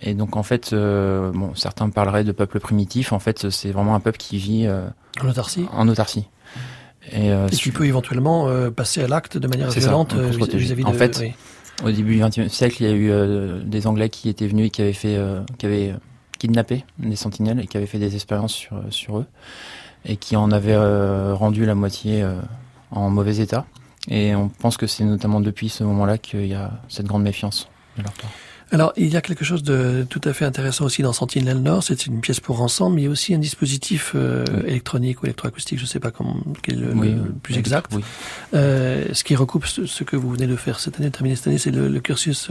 Et 0.00 0.14
donc 0.14 0.36
en 0.36 0.42
fait, 0.42 0.72
euh, 0.72 1.32
bon, 1.32 1.54
certains 1.54 1.88
parleraient 1.90 2.24
de 2.24 2.32
peuple 2.32 2.60
primitif. 2.60 3.12
En 3.12 3.18
fait, 3.18 3.50
c'est 3.50 3.70
vraiment 3.70 3.94
un 3.94 4.00
peuple 4.00 4.18
qui 4.18 4.38
vit 4.38 4.66
euh, 4.66 4.86
en 5.20 5.28
autarcie. 5.28 5.66
En 5.72 5.88
autarcie. 5.88 6.28
Et, 7.12 7.30
euh, 7.30 7.46
et 7.48 7.56
qui 7.56 7.70
peut 7.70 7.86
éventuellement 7.86 8.48
euh, 8.48 8.70
passer 8.70 9.02
à 9.02 9.08
l'acte 9.08 9.38
de 9.38 9.46
manière 9.48 9.70
violente 9.70 10.14
vis-à-vis 10.14 10.84
de. 10.84 10.88
En 10.88 10.92
fait, 10.92 11.22
au 11.84 11.90
début 11.90 12.16
du 12.16 12.22
XXe 12.22 12.52
siècle, 12.52 12.82
il 12.82 12.88
y 12.88 12.90
a 12.90 12.94
eu 12.94 13.64
des 13.64 13.86
Anglais 13.86 14.08
qui 14.08 14.28
étaient 14.28 14.46
venus 14.46 14.66
et 14.66 14.70
qui 14.70 14.82
avaient 14.82 14.92
fait, 14.92 15.18
qui 15.58 15.66
avaient 15.66 15.94
kidnappé 16.38 16.84
des 16.98 17.16
sentinelles 17.16 17.60
et 17.60 17.66
qui 17.66 17.76
avaient 17.76 17.86
fait 17.86 17.98
des 17.98 18.14
expériences 18.14 18.52
sur 18.52 18.80
sur 18.90 19.18
eux 19.18 19.26
et 20.04 20.16
qui 20.16 20.36
en 20.36 20.50
avaient 20.50 20.76
rendu 21.32 21.66
la 21.66 21.74
moitié 21.74 22.26
en 22.90 23.10
mauvais 23.10 23.38
état. 23.38 23.66
Et 24.10 24.34
on 24.34 24.48
pense 24.48 24.76
que 24.76 24.86
c'est 24.86 25.04
notamment 25.04 25.40
depuis 25.40 25.68
ce 25.68 25.84
moment-là 25.84 26.18
qu'il 26.18 26.46
y 26.46 26.54
a 26.54 26.72
cette 26.88 27.06
grande 27.06 27.22
méfiance 27.22 27.68
de 27.96 28.02
leur 28.02 28.12
part. 28.12 28.30
Alors, 28.70 28.92
il 28.96 29.08
y 29.08 29.16
a 29.16 29.22
quelque 29.22 29.44
chose 29.44 29.62
de 29.62 30.06
tout 30.08 30.20
à 30.24 30.32
fait 30.34 30.44
intéressant 30.44 30.84
aussi 30.84 31.00
dans 31.00 31.14
Sentinelle 31.14 31.62
Nord. 31.62 31.82
C'est 31.82 32.06
une 32.06 32.20
pièce 32.20 32.40
pour 32.40 32.60
ensemble, 32.60 32.96
mais 32.96 33.02
il 33.02 33.04
y 33.06 33.08
a 33.08 33.10
aussi 33.10 33.34
un 33.34 33.38
dispositif 33.38 34.12
euh, 34.14 34.44
électronique 34.66 35.22
ou 35.22 35.26
électroacoustique, 35.26 35.78
je 35.78 35.84
ne 35.84 35.88
sais 35.88 36.00
pas 36.00 36.10
comment, 36.10 36.36
quel 36.62 36.82
est 36.82 36.86
le, 36.86 37.32
plus 37.42 37.56
exact. 37.56 37.90
Euh, 38.52 39.06
ce 39.12 39.24
qui 39.24 39.34
recoupe 39.36 39.66
ce, 39.66 40.04
que 40.04 40.16
vous 40.16 40.30
venez 40.30 40.46
de 40.46 40.56
faire 40.56 40.80
cette 40.80 41.00
année, 41.00 41.10
terminer 41.10 41.36
cette 41.36 41.46
année, 41.46 41.58
c'est 41.58 41.70
le, 41.70 41.98
cursus 42.00 42.50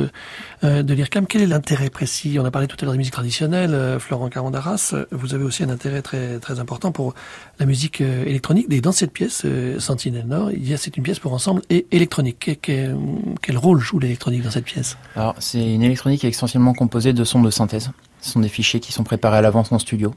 euh, 0.64 0.82
de 0.82 0.94
l'IRCAM. 0.94 1.28
Quel 1.28 1.44
est 1.44 1.48
l'intérêt 1.48 1.92
précis? 1.92 2.38
On 2.40 2.46
a 2.46 2.52
parlé 2.52 2.68
tout 2.68 2.78
à 2.82 2.86
l'heure 2.86 2.94
de 2.94 2.98
musique 2.98 3.14
traditionnelle, 3.14 3.76
euh, 3.76 4.00
Florent 4.00 4.30
Carandaras. 4.30 4.96
Vous 5.12 5.36
avez 5.36 5.44
aussi 5.44 5.64
un 5.64 5.70
intérêt 5.70 6.02
très 6.02 6.40
très 6.40 6.60
important 6.60 6.92
pour 6.92 7.14
la 7.60 7.66
musique 7.66 8.02
électronique. 8.02 8.68
Et 8.70 8.82
dans 8.82 8.92
cette 8.92 9.12
pièce, 9.12 9.46
Sentinelle 9.80 10.28
Nord, 10.28 10.52
il 10.52 10.68
y 10.68 10.74
a 10.74 10.78
c'est 10.78 10.96
une 10.96 11.04
pièce 11.04 11.20
pour 11.20 11.34
ensemble 11.34 11.62
et 11.70 11.88
électronique. 11.92 12.60
Quel, 12.62 13.58
rôle 13.58 13.80
joue 13.80 14.00
l'électronique 14.00 14.44
dans 14.44 14.52
cette 14.52 14.66
pièce? 14.66 14.98
Alors, 15.16 15.36
c'est 15.40 15.74
une 15.74 15.82
électronique 15.82 16.24
essentiellement 16.24 16.74
composé 16.74 17.14
de 17.14 17.24
sons 17.24 17.42
de 17.42 17.50
synthèse. 17.50 17.92
Ce 18.22 18.32
sont 18.32 18.40
des 18.40 18.50
fichiers 18.50 18.80
qui 18.80 18.92
sont 18.92 19.04
préparés 19.04 19.38
à 19.38 19.42
l'avance 19.42 19.72
en 19.72 19.80
studio. 19.80 20.14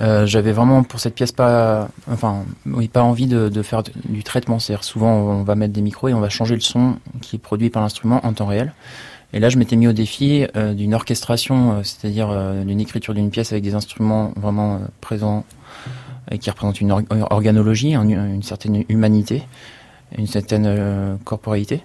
Euh, 0.00 0.24
j'avais 0.24 0.52
vraiment 0.52 0.82
pour 0.82 0.98
cette 0.98 1.14
pièce 1.14 1.32
pas, 1.32 1.88
enfin, 2.10 2.44
pas 2.92 3.02
envie 3.02 3.26
de, 3.26 3.62
faire 3.62 3.82
du 3.82 4.22
traitement. 4.24 4.58
C'est-à-dire 4.58 4.84
souvent 4.84 5.12
on 5.12 5.42
va 5.42 5.54
mettre 5.54 5.72
des 5.72 5.82
micros 5.82 6.08
et 6.08 6.14
on 6.14 6.20
va 6.20 6.30
changer 6.30 6.54
le 6.54 6.60
son 6.60 6.96
qui 7.20 7.36
est 7.36 7.38
produit 7.38 7.70
par 7.70 7.82
l'instrument 7.82 8.24
en 8.24 8.32
temps 8.32 8.46
réel. 8.46 8.72
Et 9.32 9.38
là, 9.38 9.48
je 9.48 9.58
m'étais 9.58 9.76
mis 9.76 9.86
au 9.86 9.92
défi 9.92 10.44
euh, 10.56 10.74
d'une 10.74 10.92
orchestration, 10.94 11.72
euh, 11.72 11.82
c'est-à-dire 11.84 12.34
d'une 12.64 12.80
écriture 12.80 13.14
d'une 13.14 13.30
pièce 13.30 13.52
avec 13.52 13.62
des 13.62 13.74
instruments 13.74 14.32
vraiment 14.36 14.80
présents 15.00 15.44
et 16.30 16.38
qui 16.38 16.50
représentent 16.50 16.80
une 16.80 16.92
organologie, 17.30 17.94
une 17.94 18.42
certaine 18.42 18.84
humanité, 18.88 19.42
une 20.16 20.26
certaine 20.26 21.18
corporalité 21.24 21.82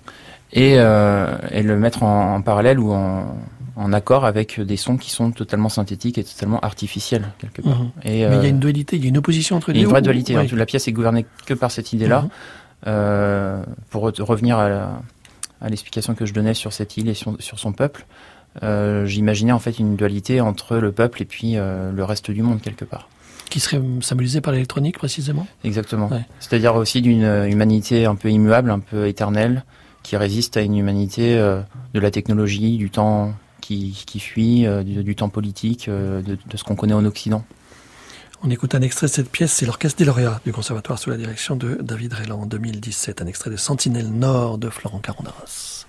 et, 0.54 0.76
euh, 0.78 1.38
et 1.52 1.64
le 1.64 1.78
mettre 1.78 2.04
en, 2.04 2.36
en 2.36 2.42
parallèle 2.42 2.80
ou 2.80 2.92
en, 2.92 3.38
en, 3.76 3.94
accord 3.94 4.26
avec 4.26 4.60
des 4.60 4.78
sons 4.78 4.98
qui 4.98 5.10
sont 5.10 5.32
totalement 5.32 5.70
synthétiques 5.70 6.18
et 6.18 6.24
totalement 6.24 6.60
artificiels 6.62 7.26
quelque 7.40 7.62
part. 7.62 7.80
Mhm. 7.80 7.92
Et, 8.04 8.10
Mais 8.10 8.16
il 8.16 8.20
y 8.20 8.24
a 8.24 8.30
euh, 8.30 8.50
une 8.50 8.60
dualité, 8.60 8.96
il 8.96 9.04
y 9.04 9.06
a 9.06 9.10
une 9.10 9.18
opposition 9.18 9.56
entre 9.56 9.72
les 9.72 9.74
deux. 9.74 9.80
Il 9.80 9.82
y 9.82 9.86
a 9.86 9.88
une 9.88 9.92
vraie 9.92 10.02
dualité. 10.02 10.36
Hein. 10.36 10.46
La 10.54 10.66
pièce 10.66 10.88
est 10.88 10.92
gouvernée 10.92 11.26
que 11.46 11.54
par 11.54 11.72
cette 11.72 11.94
idée-là. 11.94 12.22
Mhm. 12.22 12.30
Euh, 12.88 13.64
pour 13.90 14.04
revenir 14.04 14.60
à, 14.60 15.00
l'explication 15.68 16.14
que 16.14 16.26
je 16.26 16.34
donnais 16.34 16.54
sur 16.54 16.74
cette 16.74 16.98
île 16.98 17.10
et 17.10 17.16
sur, 17.16 17.36
sur 17.40 17.58
son 17.58 17.72
peuple, 17.72 18.06
euh, 18.64 19.06
j'imaginais 19.06 19.52
en 19.52 19.60
fait 19.60 19.80
une 19.80 19.96
dualité 19.96 20.40
entre 20.40 20.78
le 20.78 20.92
peuple 20.92 21.22
et 21.24 21.26
puis 21.26 21.54
euh, 21.56 21.92
le 21.92 22.04
reste 22.04 22.30
du 22.32 22.44
monde 22.44 22.62
quelque 22.62 22.86
part. 22.86 23.10
Qui 23.50 23.60
serait 23.60 23.82
symbolisé 24.02 24.42
par 24.42 24.54
l'électronique 24.54 24.98
précisément 24.98 25.48
Exactement. 25.64 26.08
Ouais. 26.08 26.26
C'est-à-dire 26.40 26.76
aussi 26.76 27.02
d'une 27.02 27.24
humanité 27.24 28.06
un 28.06 28.16
peu 28.16 28.30
immuable, 28.30 28.72
un 28.72 28.80
peu 28.80 29.08
éternelle, 29.08 29.64
qui 30.06 30.16
résiste 30.18 30.56
à 30.56 30.62
une 30.62 30.78
humanité 30.78 31.36
euh, 31.38 31.62
de 31.94 32.00
la 32.00 32.12
technologie, 32.12 32.78
du 32.78 32.92
temps 32.92 33.34
qui, 33.60 34.04
qui 34.06 34.20
fuit, 34.20 34.68
euh, 34.68 34.84
du, 34.84 35.16
temps 35.16 35.30
politique, 35.30 35.90
euh, 35.90 36.22
de, 36.22 36.38
de, 36.46 36.58
ce 36.58 36.64
qu'on 36.64 36.76
connaît 36.76 36.94
en 36.94 37.06
Occident. 37.06 37.44
On 38.44 38.52
écoute 38.52 38.76
un 38.76 38.82
extrait 38.82 39.08
de 39.08 39.12
cette 39.12 39.32
pièce, 39.32 39.52
c'est 39.52 39.66
l'Orchestre 39.66 39.98
des 39.98 40.06
lauréats 40.06 40.40
du 40.46 40.52
Conservatoire 40.52 41.00
sous 41.00 41.10
la 41.10 41.18
direction 41.18 41.56
de 41.56 41.80
David 41.82 42.14
Rélan 42.14 42.42
en 42.42 42.46
2017, 42.46 43.24
un 43.24 43.26
extrait 43.26 43.50
de 43.50 43.56
Sentinelle 43.56 44.12
Nord 44.12 44.60
de 44.60 44.70
Florent 44.70 45.00
Carondaras. 45.00 45.85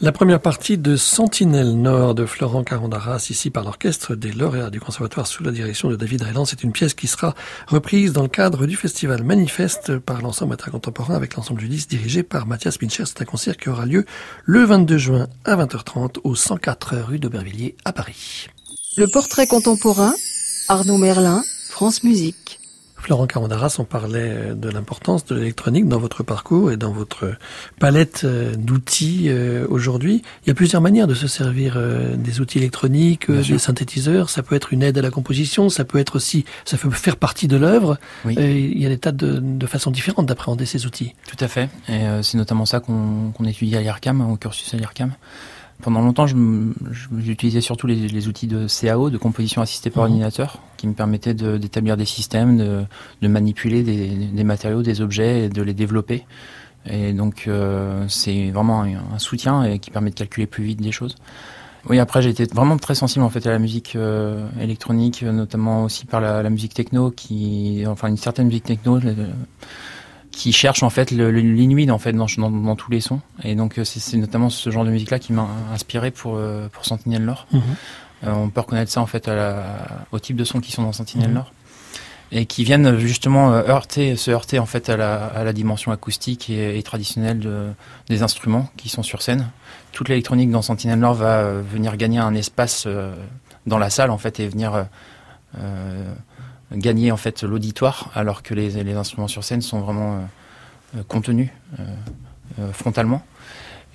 La 0.00 0.10
première 0.10 0.40
partie 0.40 0.76
de 0.76 0.96
Sentinelle 0.96 1.80
Nord 1.80 2.16
de 2.16 2.26
Florent 2.26 2.64
Carondaras, 2.64 3.28
ici 3.30 3.50
par 3.50 3.62
l'orchestre 3.62 4.16
des 4.16 4.32
lauréats 4.32 4.68
du 4.68 4.80
Conservatoire 4.80 5.26
sous 5.26 5.44
la 5.44 5.52
direction 5.52 5.88
de 5.88 5.94
David 5.94 6.22
Rayland. 6.22 6.44
C'est 6.44 6.64
une 6.64 6.72
pièce 6.72 6.94
qui 6.94 7.06
sera 7.06 7.34
reprise 7.68 8.12
dans 8.12 8.22
le 8.22 8.28
cadre 8.28 8.66
du 8.66 8.74
festival 8.76 9.22
Manifeste 9.22 9.98
par 9.98 10.20
l'ensemble 10.20 10.50
matin 10.50 10.72
contemporain 10.72 11.14
avec 11.14 11.36
l'ensemble 11.36 11.60
du 11.60 11.68
10 11.68 11.86
dirigé 11.86 12.24
par 12.24 12.46
Mathias 12.46 12.76
Pincher. 12.76 13.04
C'est 13.06 13.22
un 13.22 13.24
concert 13.24 13.56
qui 13.56 13.68
aura 13.68 13.86
lieu 13.86 14.04
le 14.44 14.64
22 14.64 14.98
juin 14.98 15.28
à 15.44 15.54
20h30 15.54 16.16
au 16.24 16.34
104 16.34 16.96
rue 16.96 17.20
d'Aubervilliers 17.20 17.76
à 17.84 17.92
Paris. 17.92 18.48
Le 18.96 19.06
portrait 19.06 19.46
contemporain, 19.46 20.12
Arnaud 20.68 20.98
Merlin, 20.98 21.44
France 21.70 22.02
Musique. 22.02 22.58
Florent 23.04 23.26
Carondaras, 23.26 23.76
on 23.80 23.84
parlait 23.84 24.30
euh, 24.32 24.54
de 24.54 24.70
l'importance 24.70 25.26
de 25.26 25.34
l'électronique 25.34 25.86
dans 25.86 25.98
votre 25.98 26.22
parcours 26.22 26.72
et 26.72 26.78
dans 26.78 26.90
votre 26.90 27.34
palette 27.78 28.22
euh, 28.24 28.54
d'outils 28.56 29.26
euh, 29.28 29.66
aujourd'hui. 29.68 30.22
Il 30.44 30.48
y 30.48 30.50
a 30.50 30.54
plusieurs 30.54 30.80
manières 30.80 31.06
de 31.06 31.12
se 31.12 31.28
servir 31.28 31.78
des 32.16 32.40
outils 32.40 32.56
électroniques, 32.56 33.30
des 33.30 33.58
synthétiseurs. 33.58 34.30
Ça 34.30 34.42
peut 34.42 34.54
être 34.54 34.72
une 34.72 34.82
aide 34.82 34.96
à 34.96 35.02
la 35.02 35.10
composition, 35.10 35.68
ça 35.68 35.84
peut 35.84 35.98
être 35.98 36.16
aussi, 36.16 36.46
ça 36.64 36.78
peut 36.78 36.88
faire 36.90 37.16
partie 37.16 37.46
de 37.46 37.56
l'œuvre. 37.56 37.98
il 38.24 38.78
y 38.78 38.86
a 38.86 38.88
des 38.88 38.98
tas 38.98 39.12
de, 39.12 39.38
de 39.38 39.66
façons 39.66 39.90
différentes 39.90 40.26
d'appréhender 40.26 40.64
ces 40.64 40.86
outils. 40.86 41.14
Tout 41.28 41.44
à 41.44 41.48
fait. 41.48 41.68
Et 41.88 42.00
c'est 42.22 42.38
notamment 42.38 42.64
ça 42.64 42.80
qu'on 42.80 43.32
étudie 43.46 43.76
à 43.76 43.82
l'IRCAM, 43.82 44.22
au 44.30 44.36
cursus 44.36 44.72
à 44.72 44.78
l'IRCAM. 44.78 45.12
Pendant 45.84 46.00
longtemps, 46.00 46.24
j'utilisais 46.26 47.60
surtout 47.60 47.86
les, 47.86 48.26
outils 48.26 48.46
de 48.46 48.66
CAO, 48.68 49.10
de 49.10 49.18
composition 49.18 49.60
assistée 49.60 49.90
par 49.90 50.04
mhm. 50.04 50.12
ordinateur, 50.12 50.58
qui 50.78 50.86
me 50.86 50.94
permettaient 50.94 51.34
d'établir 51.34 51.98
des 51.98 52.06
systèmes, 52.06 52.56
de, 53.20 53.28
manipuler 53.28 53.82
des, 53.82 54.44
matériaux, 54.44 54.80
des 54.80 55.02
objets 55.02 55.44
et 55.44 55.48
de 55.50 55.60
les 55.60 55.74
développer. 55.74 56.24
Et 56.86 57.12
donc, 57.12 57.44
euh, 57.48 58.06
c'est 58.08 58.50
vraiment 58.50 58.84
un, 58.84 59.18
soutien 59.18 59.62
et 59.64 59.78
qui 59.78 59.90
permet 59.90 60.08
de 60.08 60.14
calculer 60.14 60.46
plus 60.46 60.64
vite 60.64 60.80
des 60.80 60.90
choses. 60.90 61.16
Oui, 61.90 61.98
après, 61.98 62.22
j'ai 62.22 62.30
été 62.30 62.46
vraiment 62.46 62.78
très 62.78 62.94
sensible 62.94 63.22
en 63.22 63.28
fait 63.28 63.46
à 63.46 63.50
la 63.50 63.58
musique 63.58 63.94
euh, 63.94 64.48
électronique, 64.58 65.22
notamment 65.22 65.84
aussi 65.84 66.06
par 66.06 66.22
la, 66.22 66.48
musique 66.48 66.72
techno, 66.72 67.10
qui, 67.10 67.84
enfin, 67.86 68.08
une 68.08 68.16
certaine 68.16 68.46
musique 68.46 68.64
techno 68.64 69.00
qui 70.34 70.52
cherche 70.52 70.82
en 70.82 70.90
fait 70.90 71.10
l'inuit 71.10 71.90
en 71.90 71.98
fait 71.98 72.12
dans, 72.12 72.26
dans, 72.36 72.76
tous 72.76 72.90
les 72.90 73.00
sons 73.00 73.20
et 73.42 73.54
donc 73.54 73.78
euh, 73.78 73.84
c'est 73.84 74.16
notamment 74.16 74.50
ce 74.50 74.70
genre 74.70 74.84
de 74.84 74.90
musique 74.90 75.10
là 75.10 75.18
qui 75.18 75.32
m'a 75.32 75.48
inspiré 75.72 76.10
pour 76.10 76.36
euh, 76.36 76.68
pour 76.68 76.84
Sentinelle 76.84 77.24
Nord. 77.24 77.46
Mhm. 77.52 77.62
Euh, 78.24 78.32
on 78.32 78.48
peut 78.48 78.60
reconnaître 78.60 78.90
ça 78.90 79.00
en 79.00 79.06
fait 79.06 79.28
à 79.28 79.34
la, 79.34 79.64
au 80.12 80.18
type 80.18 80.36
de 80.36 80.44
sons 80.44 80.60
qui 80.60 80.72
sont 80.72 80.82
dans 80.82 80.92
Sentinelle 80.92 81.28
mhm. 81.28 81.34
Nord 81.34 81.52
et 82.32 82.46
qui 82.46 82.64
viennent 82.64 82.98
justement 82.98 83.52
heurter 83.52 84.16
se 84.16 84.30
heurter 84.30 84.58
en 84.58 84.66
fait 84.66 84.88
à 84.88 84.96
la, 84.96 85.26
à 85.26 85.44
la 85.44 85.52
dimension 85.52 85.92
acoustique 85.92 86.50
et, 86.50 86.82
traditionnelle 86.82 87.38
de, 87.38 87.68
des 88.08 88.22
instruments 88.22 88.68
qui 88.76 88.88
sont 88.88 89.02
sur 89.02 89.22
scène. 89.22 89.48
Toute 89.92 90.08
l'électronique 90.08 90.50
dans 90.50 90.62
Sentinelle 90.62 90.98
Nord 90.98 91.14
va 91.14 91.52
venir 91.52 91.96
gagner 91.96 92.18
un 92.18 92.34
espace 92.34 92.88
dans 93.66 93.78
la 93.78 93.90
salle 93.90 94.10
en 94.10 94.18
fait 94.18 94.40
et 94.40 94.48
venir 94.48 94.86
gagner 96.72 97.12
en 97.12 97.16
fait 97.16 97.42
l'auditoire, 97.42 98.10
alors 98.14 98.42
que 98.42 98.54
les, 98.54 98.76
instruments 98.94 99.28
sur 99.28 99.44
scène 99.44 99.62
sont 99.62 99.80
vraiment 99.80 100.14
euh, 100.14 100.98
euh, 100.98 101.02
contenus 101.06 101.50
euh, 101.78 102.72
frontalement. 102.72 103.22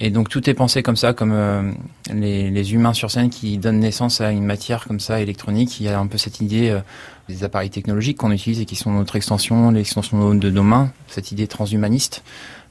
Et 0.01 0.11
donc 0.11 0.29
tout 0.29 0.49
est 0.49 0.53
pensé 0.53 0.81
comme 0.81 0.95
ça, 0.95 1.11
comme 1.11 1.75
les, 2.13 2.49
les, 2.49 2.73
humains 2.73 2.93
sur 2.93 3.11
scène 3.11 3.29
qui 3.29 3.57
donnent 3.57 3.79
naissance 3.79 4.21
à 4.21 4.31
une 4.31 4.45
matière 4.45 4.85
comme 4.87 5.01
ça 5.01 5.19
électronique. 5.19 5.81
Il 5.81 5.87
y 5.87 5.89
a 5.89 5.99
un 5.99 6.07
peu 6.07 6.17
cette 6.17 6.39
idée 6.39 6.79
des 7.27 7.43
appareils 7.43 7.69
technologiques 7.69 8.17
qu'on 8.17 8.31
utilise 8.31 8.61
et 8.61 8.65
qui 8.65 8.77
sont 8.77 8.93
notre 8.93 9.17
extension, 9.17 9.71
l'extension 9.71 10.35
de 10.35 10.49
nos 10.49 10.63
mains, 10.63 10.93
cette 11.09 11.33
idée 11.33 11.47
transhumaniste. 11.47 12.23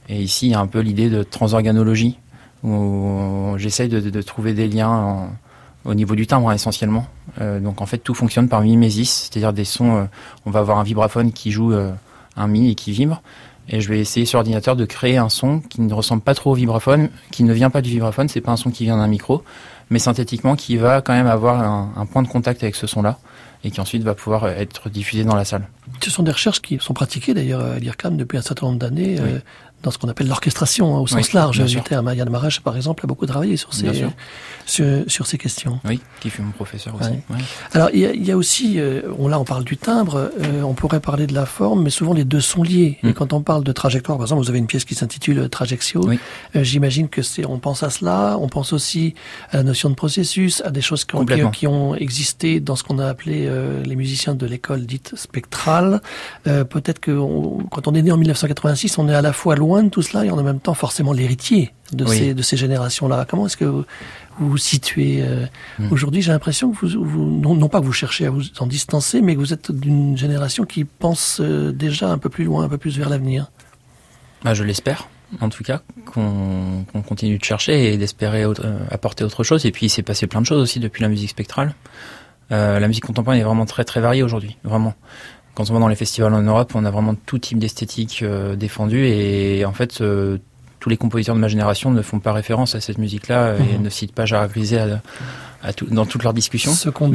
Et 0.07 0.19
ici, 0.19 0.47
il 0.47 0.53
y 0.53 0.55
a 0.55 0.59
un 0.59 0.65
peu 0.65 0.79
l'idée 0.79 1.11
de 1.11 1.21
transorganologie, 1.21 2.17
où 2.63 3.53
j'essaye 3.57 3.89
de, 3.89 3.99
de, 3.99 4.21
trouver 4.23 4.53
des 4.53 4.67
liens 4.67 4.89
en, 4.89 5.29
au 5.85 5.93
niveau 5.93 6.15
du 6.15 6.27
timbre 6.27 6.51
essentiellement. 6.51 7.07
Euh, 7.41 7.59
donc 7.59 7.81
en 7.81 7.85
fait 7.85 7.97
tout 7.99 8.13
fonctionne 8.13 8.49
par 8.49 8.61
mimésis, 8.61 9.29
c'est-à-dire 9.31 9.53
des 9.53 9.65
sons. 9.65 9.95
Euh, 9.95 10.03
on 10.45 10.51
va 10.51 10.59
avoir 10.59 10.79
un 10.79 10.83
vibraphone 10.83 11.31
qui 11.31 11.51
joue 11.51 11.73
euh, 11.73 11.91
un 12.35 12.47
mi 12.47 12.69
et 12.69 12.75
qui 12.75 12.91
vibre, 12.91 13.21
et 13.69 13.81
je 13.81 13.89
vais 13.89 13.99
essayer 13.99 14.25
sur 14.25 14.39
ordinateur 14.39 14.75
de 14.75 14.85
créer 14.85 15.17
un 15.17 15.29
son 15.29 15.59
qui 15.59 15.81
ne 15.81 15.93
ressemble 15.93 16.21
pas 16.21 16.33
trop 16.33 16.51
au 16.51 16.55
vibraphone, 16.55 17.09
qui 17.31 17.43
ne 17.43 17.53
vient 17.53 17.69
pas 17.69 17.81
du 17.81 17.89
vibraphone, 17.89 18.27
c'est 18.27 18.41
pas 18.41 18.51
un 18.51 18.57
son 18.57 18.71
qui 18.71 18.83
vient 18.83 18.97
d'un 18.97 19.07
micro, 19.07 19.43
mais 19.89 19.99
synthétiquement 19.99 20.55
qui 20.55 20.77
va 20.77 21.01
quand 21.01 21.13
même 21.13 21.27
avoir 21.27 21.61
un, 21.61 21.91
un 21.95 22.05
point 22.05 22.23
de 22.23 22.27
contact 22.27 22.63
avec 22.63 22.75
ce 22.75 22.87
son-là 22.87 23.19
et 23.63 23.71
qui 23.71 23.81
ensuite 23.81 24.03
va 24.03 24.15
pouvoir 24.15 24.47
être 24.47 24.89
diffusé 24.89 25.25
dans 25.25 25.35
la 25.35 25.43
salle. 25.43 25.67
Ce 26.01 26.09
sont 26.09 26.23
des 26.23 26.31
recherches 26.31 26.61
qui 26.61 26.77
sont 26.79 26.93
pratiquées 26.93 27.33
d'ailleurs 27.33 27.59
à 27.59 27.77
l'IRCAM 27.77 28.15
depuis 28.15 28.37
un 28.37 28.41
certain 28.41 28.67
nombre 28.67 28.79
d'années 28.79 29.17
dans 29.81 29.91
ce 29.91 29.97
qu'on 29.97 30.09
appelle 30.09 30.27
l'orchestration 30.27 30.95
hein, 30.95 30.99
au 30.99 31.07
sens 31.07 31.33
large 31.33 31.63
du 31.63 31.81
terme. 31.81 32.13
Yann 32.13 32.29
Marache, 32.29 32.59
par 32.59 32.75
exemple, 32.75 33.05
a 33.05 33.07
beaucoup 33.07 33.25
travaillé 33.25 33.55
sur 33.55 33.73
ces, 33.73 33.91
sur, 34.65 34.85
sur, 35.07 35.25
ces 35.25 35.37
questions. 35.37 35.79
Oui, 35.85 36.01
qui 36.19 36.29
fut 36.29 36.41
mon 36.41 36.51
professeur 36.51 36.95
aussi. 36.95 37.11
Alors, 37.73 37.89
il 37.93 37.99
y, 37.99 38.05
a, 38.05 38.13
il 38.13 38.25
y 38.25 38.31
a 38.31 38.37
aussi, 38.37 38.79
euh, 38.79 39.01
on, 39.17 39.27
là 39.27 39.39
on 39.39 39.45
parle 39.45 39.63
du 39.63 39.77
timbre, 39.77 40.31
euh, 40.41 40.61
on 40.63 40.73
pourrait 40.73 40.99
parler 40.99 41.27
de 41.27 41.33
la 41.33 41.45
forme, 41.45 41.83
mais 41.83 41.89
souvent 41.89 42.13
les 42.13 42.25
deux 42.25 42.41
sont 42.41 42.61
liés. 42.61 42.99
Et 43.03 43.07
mm. 43.07 43.13
quand 43.13 43.31
on 43.31 43.41
parle 43.41 43.63
de 43.63 43.71
trajectoire, 43.71 44.17
par 44.17 44.25
exemple, 44.25 44.43
vous 44.43 44.49
avez 44.49 44.59
une 44.59 44.67
pièce 44.67 44.83
qui 44.83 44.95
s'intitule 44.95 45.49
Trajectio, 45.49 46.09
euh, 46.09 46.63
j'imagine 46.63 47.07
que 47.07 47.21
c'est, 47.21 47.45
on 47.45 47.59
pense 47.59 47.83
à 47.83 47.89
cela, 47.89 48.37
on 48.39 48.49
pense 48.49 48.73
aussi 48.73 49.15
à 49.51 49.57
la 49.57 49.63
notion 49.63 49.89
de 49.89 49.95
processus, 49.95 50.61
à 50.65 50.71
des 50.71 50.81
choses 50.81 51.05
qui 51.05 51.15
ont, 51.15 51.25
qui, 51.51 51.67
ont 51.67 51.95
existé 51.95 52.59
dans 52.59 52.75
ce 52.75 52.83
qu'on 52.83 52.99
a 52.99 53.07
appelé 53.07 53.49
les 53.85 53.95
musiciens 53.95 54.35
de 54.35 54.45
l'école 54.45 54.85
dite 54.85 55.15
spectrale. 55.15 56.01
Peut-être 56.43 56.99
que 56.99 57.11
quand 57.69 57.87
on 57.87 57.93
est 57.93 58.01
né 58.01 58.11
en 58.11 58.17
1986, 58.17 58.97
on 58.97 59.07
est 59.07 59.13
à 59.13 59.21
la 59.21 59.33
fois 59.33 59.55
loin 59.55 59.68
loin 59.69 59.83
de 59.83 59.89
tout 59.89 60.01
cela 60.01 60.25
et 60.25 60.31
en 60.31 60.41
même 60.41 60.59
temps 60.59 60.73
forcément 60.73 61.13
l'héritier 61.13 61.73
de, 61.91 62.05
ces, 62.07 62.33
de 62.33 62.41
ces 62.41 62.57
générations-là. 62.57 63.25
Comment 63.29 63.45
est-ce 63.45 63.57
que 63.57 63.65
vous 63.65 63.85
vous, 64.39 64.57
situez 64.57 65.21
euh, 65.21 65.45
hmm. 65.77 65.91
aujourd'hui? 65.91 66.21
J'ai 66.23 66.31
l'impression 66.31 66.71
que 66.71 66.85
vous, 66.85 67.05
vous 67.05 67.55
non, 67.55 67.69
pas 67.69 67.79
que 67.79 67.85
vous 67.85 67.93
cherchez 67.93 68.25
à 68.25 68.31
vous 68.31 68.41
en 68.59 68.65
distancer, 68.65 69.21
mais 69.21 69.35
que 69.35 69.39
vous 69.39 69.53
êtes 69.53 69.71
d'une 69.71 70.17
génération 70.17 70.65
qui 70.65 70.85
pense 70.85 71.39
euh, 71.39 71.71
déjà 71.71 72.09
un 72.09 72.17
peu 72.17 72.29
plus 72.29 72.45
loin, 72.45 72.63
un 72.63 72.69
peu 72.69 72.79
plus 72.79 72.97
vers 72.97 73.09
l'avenir. 73.09 73.51
Bah, 74.43 74.53
je 74.53 74.63
l'espère 74.63 75.07
en 75.41 75.49
tout 75.49 75.63
cas, 75.63 75.83
qu'on 76.11 76.83
continue 77.07 77.37
de 77.37 77.43
chercher 77.43 77.93
et 77.93 77.97
d'espérer 77.97 78.45
euh, 78.45 78.53
apporter 78.89 79.23
autre 79.23 79.43
chose. 79.43 79.63
Et 79.67 79.71
puis 79.71 79.85
il 79.85 79.89
s'est 79.89 80.01
passé 80.01 80.25
plein 80.25 80.41
de 80.41 80.47
choses 80.47 80.59
aussi 80.59 80.79
depuis 80.79 81.03
la 81.03 81.07
musique 81.07 81.29
spectrale. 81.29 81.75
la 82.49 82.87
musique 82.87 83.05
contemporaine 83.05 83.39
est 83.39 83.43
vraiment 83.43 83.67
très 83.67 83.83
très 83.83 84.01
variée 84.01 84.23
aujourd'hui, 84.23 84.57
vraiment 84.63 84.95
quand 85.59 85.69
on 85.71 85.73
va 85.73 85.79
dans 85.81 85.89
les 85.89 85.95
festivals 85.95 86.33
en 86.33 86.41
Europe, 86.41 86.71
on 86.73 86.85
a 86.85 86.89
vraiment 86.89 87.15
tout 87.15 87.37
type 87.37 87.59
d'esthétique 87.59 88.21
euh, 88.23 88.55
défendue 88.55 89.05
et 89.07 89.65
en 89.65 89.73
fait, 89.73 89.99
euh, 89.99 90.37
tous 90.79 90.87
les 90.87 90.95
compositeurs 90.95 91.35
de 91.35 91.41
ma 91.41 91.49
génération 91.49 91.91
ne 91.91 92.01
font 92.01 92.19
pas 92.19 92.31
référence 92.31 92.75
à 92.75 92.79
cette 92.79 92.97
musique-là 92.97 93.57
et 93.57 93.77
mhm. 93.77 93.83
ne 93.83 93.89
citent 93.89 94.13
pas 94.13 94.25
Gérard 94.25 94.47
Griset 94.47 94.79
à, 95.61 95.71
dans 95.91 96.05
toutes 96.05 96.23
leurs 96.23 96.33
discussions. 96.33 96.71
Ce 96.71 96.89
qu'on 96.89 97.11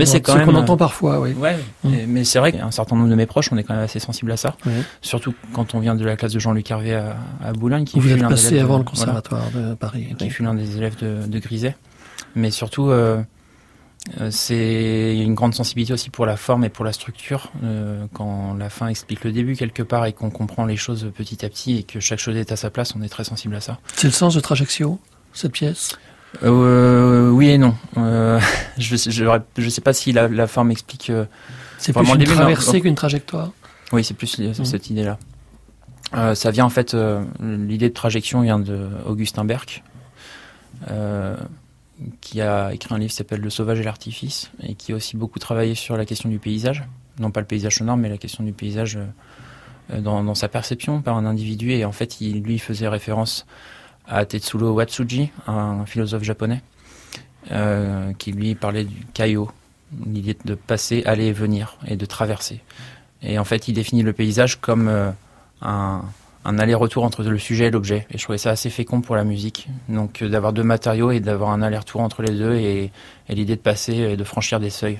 entend 0.57 0.77
parfois, 0.77 1.21
oui. 1.21 1.33
Ouais, 1.33 1.57
mhm. 1.85 2.05
mais 2.07 2.25
c'est 2.25 2.39
vrai 2.39 2.53
qu'un 2.53 2.71
certain 2.71 2.97
nombre 2.97 3.09
de 3.09 3.15
mes 3.15 3.25
proches, 3.25 3.51
on 3.51 3.57
est 3.57 3.65
quand 3.65 3.73
même 3.73 3.85
assez 3.85 3.99
sensible 3.99 4.31
à 4.31 4.37
ça. 4.37 4.55
Surtout 5.01 5.33
quand 5.55 5.75
on 5.75 5.79
vient 5.79 5.95
de 5.95 6.05
la 6.05 6.15
classe 6.15 6.35
de 6.35 6.39
Jean-Luc 6.39 6.71
Hervé 6.71 6.97
à, 6.97 7.17
à 7.43 7.53
Boulogne. 7.53 7.87
Qui 7.87 7.99
Vous 7.99 8.13
êtes 8.13 8.29
passé 8.29 8.59
avant 8.59 8.77
le 8.77 8.85
conservatoire 8.85 9.51
de 9.55 9.73
Paris. 9.73 10.15
Qui 10.19 10.29
fut 10.29 10.43
l'un 10.43 10.53
des 10.53 10.77
élèves 10.77 10.97
de, 11.01 11.27
de 11.27 11.39
Griset. 11.39 11.77
Mais 12.37 12.51
surtout, 12.51 12.91
euh, 12.91 13.23
c'est 14.31 15.17
une 15.17 15.35
grande 15.35 15.55
sensibilité 15.55 15.93
aussi 15.93 16.11
pour 16.11 16.27
la 16.27 16.37
forme 16.37 16.65
et 16.65 16.69
pour 16.69 16.85
la 16.85 16.93
structure. 16.93 17.51
Euh, 17.63 18.07
quand 18.13 18.55
la 18.55 18.69
fin 18.69 18.89
explique 18.89 19.25
le 19.25 19.33
début 19.33 19.57
quelque 19.57 19.83
part 19.83 20.05
et 20.07 20.13
qu'on 20.13 20.31
comprend 20.31 20.67
les 20.67 20.77
choses 20.77 21.11
petit 21.17 21.45
à 21.45 21.49
petit 21.49 21.79
et 21.79 21.83
que 21.85 22.01
chaque 22.01 22.19
chose 22.19 22.37
est 22.37 22.53
à 22.53 22.57
sa 22.57 22.71
place, 22.71 22.95
on 22.97 23.03
est 23.03 23.09
très 23.09 23.25
sensible 23.25 23.55
à 23.55 23.61
ça. 23.61 23.79
C'est 23.97 24.09
le 24.09 24.13
sens 24.13 24.35
de 24.35 24.41
Trajectio, 24.41 24.99
cette 25.33 25.53
pièce? 25.53 25.97
Euh, 26.43 27.31
Oui 27.31 27.49
et 27.49 27.59
non. 27.59 27.75
Euh, 27.97 28.41
je 28.79 28.95
ne 28.95 29.69
sais 29.71 29.81
pas 29.81 29.93
si 29.93 30.13
la, 30.13 30.29
la 30.29 30.47
forme 30.47 30.71
explique. 30.71 31.11
c'est 31.79 31.93
plus 31.93 32.09
une 32.09 32.25
traversée 32.25 32.81
qu'une 32.81 32.95
trajectoire 32.95 33.53
Oui, 33.93 34.05
c'est 34.05 34.15
plus 34.15 34.39
mmh. 34.39 34.65
cette 34.65 34.91
idée-là. 34.91 35.19
Euh, 36.17 36.35
ça 36.35 36.51
vient 36.51 36.65
en 36.65 36.71
fait, 36.71 36.95
euh, 36.95 37.25
l'idée 37.41 37.89
de 37.89 37.95
trajection 37.95 38.43
vient 38.43 38.59
de 38.59 38.89
Augustin 39.07 39.45
Berck, 39.45 39.83
euh, 40.91 41.37
qui 42.21 42.41
a 42.41 42.73
écrit 42.73 42.95
un 42.95 42.99
livre 42.99 43.11
qui 43.11 43.17
s'appelle 43.17 43.41
Le 43.41 43.51
sauvage 43.51 43.81
et 43.81 43.83
l'artifice, 43.83 44.51
et 44.63 44.75
qui 44.75 44.93
a 44.93 44.97
aussi 44.97 45.17
beaucoup 45.17 45.39
travaillé 45.39 45.75
sur 45.75 45.97
la 45.97 46.05
question 46.05 46.29
du 46.29 46.39
paysage, 46.39 46.85
non 47.19 47.31
pas 47.31 47.41
le 47.41 47.47
paysage 47.47 47.77
sonore, 47.77 47.97
mais 47.97 48.09
la 48.09 48.19
question 48.19 48.45
du 48.45 48.53
paysage 48.53 48.99
dans, 49.91 50.35
sa 50.35 50.49
perception 50.49 51.03
par 51.03 51.17
un 51.17 51.27
individu. 51.27 51.73
Et 51.73 51.85
en 51.85 51.93
fait, 51.93 52.21
il, 52.21 52.43
lui 52.43 52.59
faisait 52.59 52.89
référence 52.89 53.47
à 54.07 54.25
Tetsulo 54.25 54.73
Watsuji, 54.73 55.31
un, 55.47 55.87
philosophe 55.87 56.25
japonais, 56.25 56.63
qui 58.19 58.33
lui 58.33 58.55
parlait 58.55 58.85
du 58.85 59.07
kaio, 59.15 59.51
l'idée 60.07 60.37
de 60.45 60.55
passer, 60.55 61.03
aller 61.07 61.27
et 61.27 61.33
venir, 61.33 61.77
et 61.87 61.97
de 61.97 62.07
traverser. 62.07 62.61
Et 63.23 63.39
en 63.39 63.45
fait, 63.45 63.69
il 63.69 63.75
définit 63.75 64.03
le 64.03 64.13
paysage 64.13 64.61
comme 64.61 65.15
un, 65.63 66.03
aller-retour 66.45 67.05
entre 67.05 67.23
le 67.23 67.39
sujet 67.39 67.67
et 67.67 67.71
l'objet. 67.71 68.07
Et 68.11 68.19
je 68.19 68.23
trouvais 68.23 68.39
ça 68.39 68.51
assez 68.51 68.71
fécond 68.71 69.01
pour 69.01 69.17
la 69.17 69.25
musique. 69.25 69.69
Donc 69.89 70.23
euh, 70.23 70.29
d'avoir 70.29 70.53
deux 70.53 70.63
matériaux 70.63 71.11
et 71.11 71.21
d'avoir 71.21 71.51
un 71.51 71.63
aller-retour 71.63 72.01
entre 72.01 72.23
les 72.23 72.33
deux 72.33 72.55
et 72.55 72.91
l'idée 73.29 73.57
de 73.57 73.61
passer 73.61 73.95
et 73.95 74.17
de 74.17 74.25
franchir 74.25 74.61
des 74.61 74.71
seuils. 74.71 74.99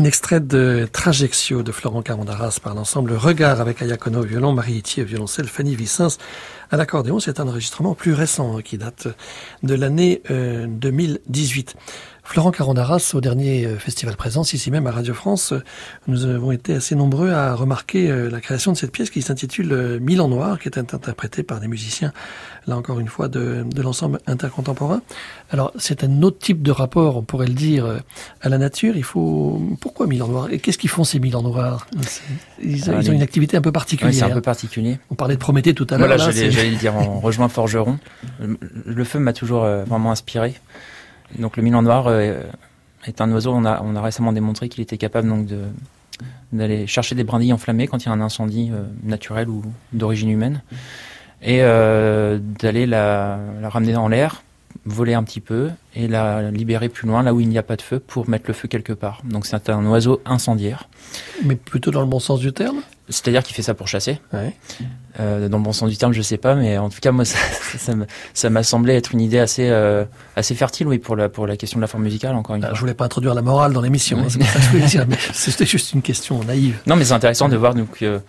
Un 0.00 0.04
extrait 0.04 0.40
de 0.40 0.88
Trajectio 0.90 1.62
de 1.62 1.72
Florent 1.72 2.00
Carondaras 2.00 2.58
par 2.62 2.74
l'ensemble 2.74 3.12
Regard 3.12 3.60
avec 3.60 3.82
Ayakono 3.82 4.22
violon, 4.22 4.52
Marie 4.52 4.76
Itier 4.76 5.04
violoncelle, 5.04 5.46
Fanny 5.46 5.76
Vicens 5.76 6.16
à 6.70 6.78
l'accordéon. 6.78 7.20
C'est 7.20 7.38
un 7.38 7.46
enregistrement 7.46 7.94
plus 7.94 8.14
récent 8.14 8.60
qui 8.64 8.78
date 8.78 9.08
de 9.62 9.74
l'année 9.74 10.22
2018. 10.30 11.76
Florent 12.30 12.52
Carondaras, 12.52 13.10
au 13.14 13.20
dernier 13.20 13.66
euh, 13.66 13.76
festival 13.76 14.14
présence, 14.14 14.52
ici 14.52 14.70
même 14.70 14.86
à 14.86 14.92
Radio 14.92 15.14
France, 15.14 15.50
euh, 15.50 15.64
nous 16.06 16.26
avons 16.26 16.52
été 16.52 16.74
assez 16.74 16.94
nombreux 16.94 17.32
à 17.32 17.56
remarquer 17.56 18.08
euh, 18.08 18.30
la 18.30 18.40
création 18.40 18.70
de 18.70 18.76
cette 18.76 18.92
pièce 18.92 19.10
qui 19.10 19.20
s'intitule 19.20 19.98
Mille 20.00 20.20
en 20.20 20.28
noir, 20.28 20.60
qui 20.60 20.68
est 20.68 20.78
interprétée 20.78 21.42
par 21.42 21.58
des 21.58 21.66
musiciens, 21.66 22.12
là 22.68 22.76
encore 22.76 23.00
une 23.00 23.08
fois, 23.08 23.26
de, 23.26 23.64
de 23.68 23.82
l'ensemble 23.82 24.20
intercontemporain. 24.28 25.02
Alors, 25.50 25.72
c'est 25.76 26.04
un 26.04 26.22
autre 26.22 26.38
type 26.38 26.62
de 26.62 26.70
rapport, 26.70 27.16
on 27.16 27.22
pourrait 27.22 27.48
le 27.48 27.54
dire, 27.54 28.00
à 28.40 28.48
la 28.48 28.58
nature. 28.58 28.96
Il 28.96 29.02
faut... 29.02 29.60
Pourquoi 29.80 30.06
Mille 30.06 30.22
en 30.22 30.28
noir? 30.28 30.52
Et 30.52 30.60
qu'est-ce 30.60 30.78
qu'ils 30.78 30.88
font 30.88 31.02
ces 31.02 31.18
Mille 31.18 31.34
en 31.34 31.42
noir? 31.42 31.88
Ils, 32.62 32.88
ont 32.92 33.00
une 33.00 33.22
activité 33.22 33.56
un 33.56 33.60
peu 33.60 33.72
particulière. 33.72 34.14
c'est 34.14 34.22
un 34.22 34.30
peu 34.30 34.40
particulier. 34.40 35.00
On 35.10 35.16
parlait 35.16 35.34
de 35.34 35.40
Prométhée 35.40 35.74
tout 35.74 35.86
à 35.90 35.98
l'heure. 35.98 36.06
Voilà, 36.06 36.30
j'allais 36.30 36.70
le 36.70 36.76
dire, 36.76 36.94
on 36.94 37.18
rejoint 37.18 37.48
Forgeron. 37.48 37.98
Le 38.38 39.02
feu 39.02 39.18
m'a 39.18 39.32
toujours 39.32 39.62
vraiment 39.62 40.12
inspiré. 40.12 40.54
Donc 41.38 41.56
le 41.56 41.62
milan 41.62 41.82
noir 41.82 42.06
euh, 42.06 42.42
est 43.06 43.20
un 43.20 43.30
oiseau, 43.32 43.52
on 43.52 43.64
a, 43.64 44.02
récemment 44.02 44.32
démontré 44.32 44.68
qu'il 44.68 44.82
était 44.82 44.98
capable 44.98 45.46
d'aller 46.52 46.86
chercher 46.86 47.14
des 47.14 47.24
brindilles 47.24 47.52
enflammées 47.52 47.86
quand 47.86 48.04
il 48.04 48.06
y 48.06 48.08
a 48.08 48.12
un 48.12 48.20
incendie 48.20 48.70
euh, 48.72 48.82
naturel 49.02 49.48
ou 49.48 49.62
d'origine 49.92 50.30
humaine 50.30 50.62
et 51.42 51.62
euh, 51.62 52.38
d'aller 52.40 52.86
la, 52.86 53.38
la, 53.60 53.68
ramener 53.70 53.92
dans 53.92 54.08
l'air, 54.08 54.42
voler 54.84 55.14
un 55.14 55.22
petit 55.22 55.40
peu 55.40 55.70
et 55.94 56.06
la 56.06 56.50
libérer 56.50 56.88
plus 56.90 57.08
loin, 57.08 57.22
là 57.22 57.32
où 57.32 57.40
il 57.40 57.48
n'y 57.48 57.56
a 57.56 57.62
pas 57.62 57.76
de 57.76 57.82
feu, 57.82 57.98
pour 57.98 58.28
mettre 58.28 58.44
le 58.48 58.54
feu 58.54 58.68
quelque 58.68 58.92
part. 58.92 59.22
Donc 59.24 59.46
c'est 59.46 59.70
un 59.70 59.86
oiseau 59.86 60.20
incendiaire. 60.26 60.88
Mais 61.44 61.56
plutôt 61.56 61.90
dans 61.90 62.00
le 62.00 62.06
bon 62.06 62.20
sens 62.20 62.40
du 62.40 62.52
terme? 62.52 62.82
C'est-à-dire 63.10 63.42
qu'il 63.42 63.54
fait 63.54 63.62
ça 63.62 63.74
pour 63.74 63.88
chasser. 63.88 64.20
Ouais. 64.32 64.54
Euh, 65.18 65.48
dans 65.48 65.58
le 65.58 65.64
bon 65.64 65.72
sens 65.72 65.90
du 65.90 65.96
terme, 65.96 66.12
je 66.12 66.22
sais 66.22 66.36
pas, 66.38 66.54
mais 66.54 66.78
en 66.78 66.88
tout 66.88 67.00
cas, 67.00 67.10
moi, 67.12 67.24
ça, 68.34 68.50
m'a 68.50 68.62
semblé 68.62 68.94
être 68.94 69.12
une 69.12 69.20
idée 69.20 69.38
assez, 69.38 69.68
euh, 69.68 70.04
assez 70.36 70.54
fertile, 70.54 70.86
oui, 70.86 70.98
pour 70.98 71.16
la, 71.16 71.28
pour 71.28 71.46
la 71.46 71.56
question 71.56 71.78
de 71.78 71.82
la 71.82 71.88
forme 71.88 72.04
musicale, 72.04 72.34
encore 72.36 72.56
une 72.56 72.64
Ah, 72.64 72.68
fois. 72.68 72.74
Je 72.76 72.80
voulais 72.80 72.94
pas 72.94 73.04
introduire 73.04 73.34
la 73.34 73.42
morale 73.42 73.72
dans 73.72 73.80
l'émission, 73.82 74.18
hein, 74.20 74.28
c'était 75.32 75.66
juste 75.66 75.92
une 75.92 76.02
question 76.02 76.42
naïve. 76.44 76.78
Non, 76.86 76.96
mais 76.96 77.04
c'est 77.04 77.12
intéressant 77.14 77.48
de 77.48 77.56
voir 77.56 77.74
donc 77.74 78.02
euh, 78.02 78.20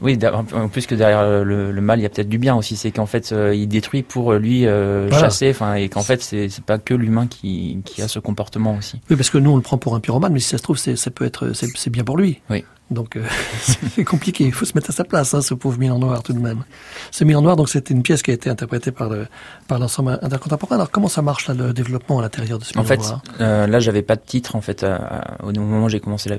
oui, 0.00 0.18
en 0.54 0.68
plus 0.68 0.86
que 0.86 0.94
derrière 0.94 1.44
le, 1.44 1.70
le 1.70 1.80
mal, 1.80 2.00
il 2.00 2.02
y 2.02 2.06
a 2.06 2.08
peut-être 2.08 2.28
du 2.28 2.38
bien 2.38 2.56
aussi. 2.56 2.76
C'est 2.76 2.90
qu'en 2.90 3.06
fait, 3.06 3.30
euh, 3.30 3.54
il 3.54 3.68
détruit 3.68 4.02
pour 4.02 4.32
lui 4.32 4.66
euh, 4.66 5.06
Voilà. 5.08 5.26
chasser, 5.26 5.50
enfin, 5.50 5.74
et 5.74 5.88
qu'en 5.88 6.02
fait, 6.02 6.22
c'est 6.22 6.48
pas 6.64 6.78
que 6.78 6.94
l'humain 6.94 7.26
qui, 7.28 7.78
qui 7.84 8.02
a 8.02 8.08
ce 8.08 8.18
comportement 8.18 8.74
aussi. 8.76 9.00
Oui, 9.10 9.16
parce 9.16 9.30
que 9.30 9.38
nous, 9.38 9.50
on 9.50 9.56
le 9.56 9.62
prend 9.62 9.78
pour 9.78 9.94
un 9.94 10.00
pyromane, 10.00 10.32
mais 10.32 10.40
si 10.40 10.48
ça 10.48 10.58
se 10.58 10.62
trouve, 10.62 10.78
c'est, 10.78 10.96
ça 10.96 11.10
peut 11.10 11.24
être, 11.24 11.52
c'est, 11.52 11.68
c'est 11.76 11.90
bien 11.90 12.04
pour 12.04 12.16
lui. 12.16 12.40
Oui. 12.50 12.64
Donc, 12.92 13.16
euh, 13.16 13.24
c'est 13.60 14.04
compliqué. 14.04 14.44
Il 14.44 14.52
faut 14.52 14.64
se 14.64 14.72
mettre 14.74 14.90
à 14.90 14.92
sa 14.92 15.04
place, 15.04 15.34
hein, 15.34 15.42
ce 15.42 15.54
pauvre 15.54 15.78
Milan 15.78 15.98
Noir, 15.98 16.22
tout 16.22 16.32
de 16.32 16.38
même. 16.38 16.64
Ce 17.10 17.24
Milan 17.24 17.42
Noir, 17.42 17.56
donc, 17.56 17.68
c'était 17.68 17.92
une 17.94 18.02
pièce 18.02 18.22
qui 18.22 18.30
a 18.30 18.34
été 18.34 18.48
interprétée 18.50 18.92
par, 18.92 19.08
le, 19.08 19.26
par 19.68 19.78
l'ensemble 19.78 20.18
intercontemporain. 20.22 20.76
Alors, 20.76 20.90
comment 20.90 21.08
ça 21.08 21.22
marche, 21.22 21.48
là, 21.48 21.54
le 21.54 21.72
développement 21.72 22.18
à 22.18 22.22
l'intérieur 22.22 22.58
de 22.58 22.64
ce 22.64 22.76
En 22.78 22.82
Milan 22.82 22.88
fait, 22.88 22.96
Noir? 23.08 23.22
euh, 23.40 23.66
là, 23.66 23.80
j'avais 23.80 24.02
pas 24.02 24.16
de 24.16 24.22
titre 24.22 24.54
en 24.56 24.60
fait 24.60 24.82
à- 24.84 24.96
à- 24.96 25.44
au 25.44 25.52
moment 25.52 25.84
où 25.86 25.88
j'ai 25.88 26.00
commencé 26.00 26.30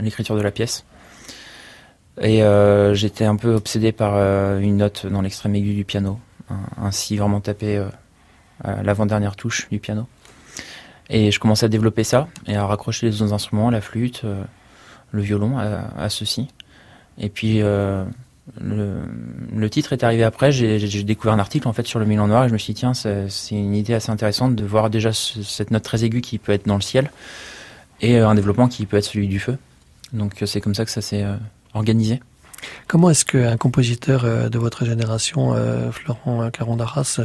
l'écriture 0.00 0.36
de 0.36 0.42
la 0.42 0.50
pièce. 0.50 0.84
Et 2.20 2.42
euh, 2.42 2.92
j'étais 2.94 3.24
un 3.24 3.36
peu 3.36 3.54
obsédé 3.54 3.90
par 3.92 4.12
euh, 4.16 4.58
une 4.60 4.76
note 4.76 5.06
dans 5.06 5.22
l'extrême 5.22 5.54
aigu 5.54 5.72
du 5.74 5.84
piano, 5.84 6.18
un, 6.50 6.84
un 6.86 6.90
si 6.90 7.16
vraiment 7.16 7.40
tapé 7.40 7.78
euh, 7.78 7.86
l'avant-dernière 8.82 9.34
touche 9.34 9.68
du 9.70 9.78
piano. 9.78 10.06
Et 11.08 11.30
je 11.30 11.40
commençais 11.40 11.66
à 11.66 11.68
développer 11.68 12.04
ça 12.04 12.28
et 12.46 12.54
à 12.54 12.66
raccrocher 12.66 13.06
les 13.06 13.22
autres 13.22 13.32
instruments, 13.32 13.70
la 13.70 13.80
flûte, 13.80 14.22
euh, 14.24 14.42
le 15.12 15.22
violon 15.22 15.58
à, 15.58 15.84
à 15.96 16.08
ceci. 16.08 16.48
Et 17.18 17.28
puis 17.28 17.60
euh, 17.62 18.04
le, 18.60 18.96
le 19.54 19.70
titre 19.70 19.92
est 19.92 20.02
arrivé 20.02 20.24
après. 20.24 20.50
J'ai 20.50 21.02
découvert 21.04 21.34
un 21.34 21.38
article 21.38 21.68
en 21.68 21.72
fait 21.72 21.86
sur 21.86 21.98
le 22.00 22.06
Milan 22.06 22.26
noir 22.26 22.44
et 22.44 22.48
je 22.48 22.52
me 22.52 22.58
suis 22.58 22.72
dit 22.74 22.80
tiens 22.80 22.94
c'est 22.94 23.28
une 23.52 23.74
idée 23.74 23.94
assez 23.94 24.10
intéressante 24.10 24.56
de 24.56 24.64
voir 24.64 24.90
déjà 24.90 25.12
ce- 25.12 25.42
cette 25.42 25.70
note 25.70 25.82
très 25.84 26.02
aiguë 26.04 26.20
qui 26.22 26.38
peut 26.38 26.52
être 26.52 26.66
dans 26.66 26.74
le 26.76 26.80
ciel 26.82 27.10
et 28.00 28.18
euh, 28.18 28.28
un 28.28 28.34
développement 28.34 28.66
qui 28.68 28.86
peut 28.86 28.96
être 28.96 29.04
celui 29.04 29.28
du 29.28 29.38
feu. 29.38 29.58
Donc 30.12 30.42
euh, 30.42 30.46
c'est 30.46 30.60
comme 30.60 30.74
ça 30.74 30.84
que 30.84 30.90
ça 30.90 31.00
s'est 31.02 31.24
organisé. 31.74 32.20
Comment 32.86 33.10
est-ce 33.10 33.24
qu'un 33.24 33.56
compositeur 33.56 34.24
euh, 34.24 34.48
de 34.48 34.58
votre 34.58 34.84
génération, 34.84 35.54
euh, 35.54 35.90
Florent 35.90 36.50
Caron 36.50 36.76
d'Arras, 36.76 37.20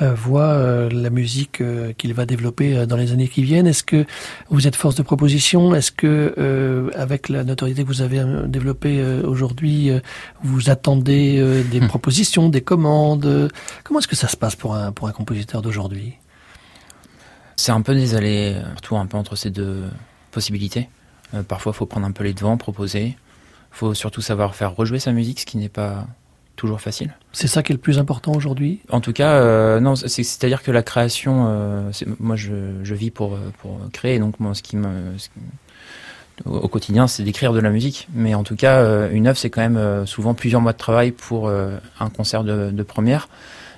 euh, 0.00 0.14
voit 0.14 0.54
euh, 0.54 0.88
la 0.90 1.10
musique 1.10 1.62
qu'il 1.98 2.14
va 2.14 2.24
développer 2.24 2.86
dans 2.86 2.96
les 2.96 3.12
années 3.12 3.28
qui 3.28 3.42
viennent? 3.42 3.66
Est-ce 3.66 3.84
que 3.84 4.06
vous 4.48 4.66
êtes 4.66 4.76
force 4.76 4.94
de 4.94 5.02
proposition? 5.02 5.74
Est-ce 5.74 5.92
que, 5.92 6.90
avec 6.94 7.28
la 7.28 7.44
notoriété 7.44 7.82
que 7.82 7.88
vous 7.88 8.02
avez 8.02 8.24
développée 8.46 9.02
aujourd'hui, 9.24 9.90
vous 10.42 10.70
attendez 10.70 11.62
des 11.70 11.80
Hmm. 11.82 11.88
propositions, 11.88 12.48
des 12.48 12.60
commandes? 12.60 13.50
Comment 13.84 14.00
est-ce 14.00 14.08
que 14.08 14.16
ça 14.16 14.28
se 14.28 14.36
passe 14.36 14.56
pour 14.56 14.74
un, 14.74 14.92
pour 14.92 15.08
un 15.08 15.12
compositeur 15.12 15.62
d'aujourd'hui? 15.62 16.14
C'est 17.56 17.72
un 17.72 17.82
peu 17.82 17.94
des 17.94 18.14
allers 18.14 18.56
retours 18.76 18.98
un 18.98 19.06
peu 19.06 19.16
entre 19.16 19.36
ces 19.36 19.50
deux 19.50 19.82
possibilités. 20.30 20.88
Parfois, 21.48 21.72
il 21.74 21.78
faut 21.78 21.86
prendre 21.86 22.06
un 22.06 22.12
peu 22.12 22.24
les 22.24 22.34
devants, 22.34 22.56
proposer. 22.56 23.16
Il 23.72 23.76
faut 23.78 23.94
surtout 23.94 24.20
savoir 24.20 24.54
faire 24.54 24.74
rejouer 24.76 24.98
sa 24.98 25.12
musique, 25.12 25.40
ce 25.40 25.46
qui 25.46 25.56
n'est 25.56 25.68
pas 25.68 26.06
toujours 26.56 26.80
facile. 26.80 27.14
C'est 27.32 27.48
ça 27.48 27.62
qui 27.62 27.72
est 27.72 27.74
le 27.74 27.80
plus 27.80 27.98
important 27.98 28.32
aujourd'hui? 28.32 28.80
En 28.90 29.00
tout 29.00 29.12
cas, 29.14 29.32
euh, 29.36 29.80
non, 29.80 29.96
c'est- 29.96 30.08
c'est-à-dire 30.22 30.62
que 30.62 30.70
la 30.70 30.82
création, 30.82 31.46
euh, 31.48 31.90
moi, 32.20 32.36
je, 32.36 32.52
je 32.82 32.94
vis 32.94 33.10
pour 33.10 33.34
euh, 33.34 33.38
pour 33.62 33.78
créer, 33.92 34.18
donc 34.18 34.38
moi, 34.38 34.54
ce 34.54 34.62
qui 34.62 34.76
me 34.76 35.16
ce 35.16 35.28
qui- 35.30 35.40
au, 36.44 36.68
quotidien, 36.68 37.06
c'est 37.06 37.22
d'écrire 37.22 37.52
de 37.52 37.60
la 37.60 37.70
musique. 37.70 38.08
Mais 38.14 38.34
en 38.34 38.42
tout 38.42 38.56
cas, 38.56 39.08
une 39.10 39.26
œuvre, 39.26 39.38
c'est 39.38 39.50
quand 39.50 39.60
même 39.68 40.06
souvent 40.06 40.34
plusieurs 40.34 40.60
mois 40.60 40.72
de 40.72 40.78
travail 40.78 41.12
pour 41.12 41.48
un 41.50 42.08
concert 42.16 42.42
de, 42.42 42.70
de 42.70 42.82
première. 42.82 43.28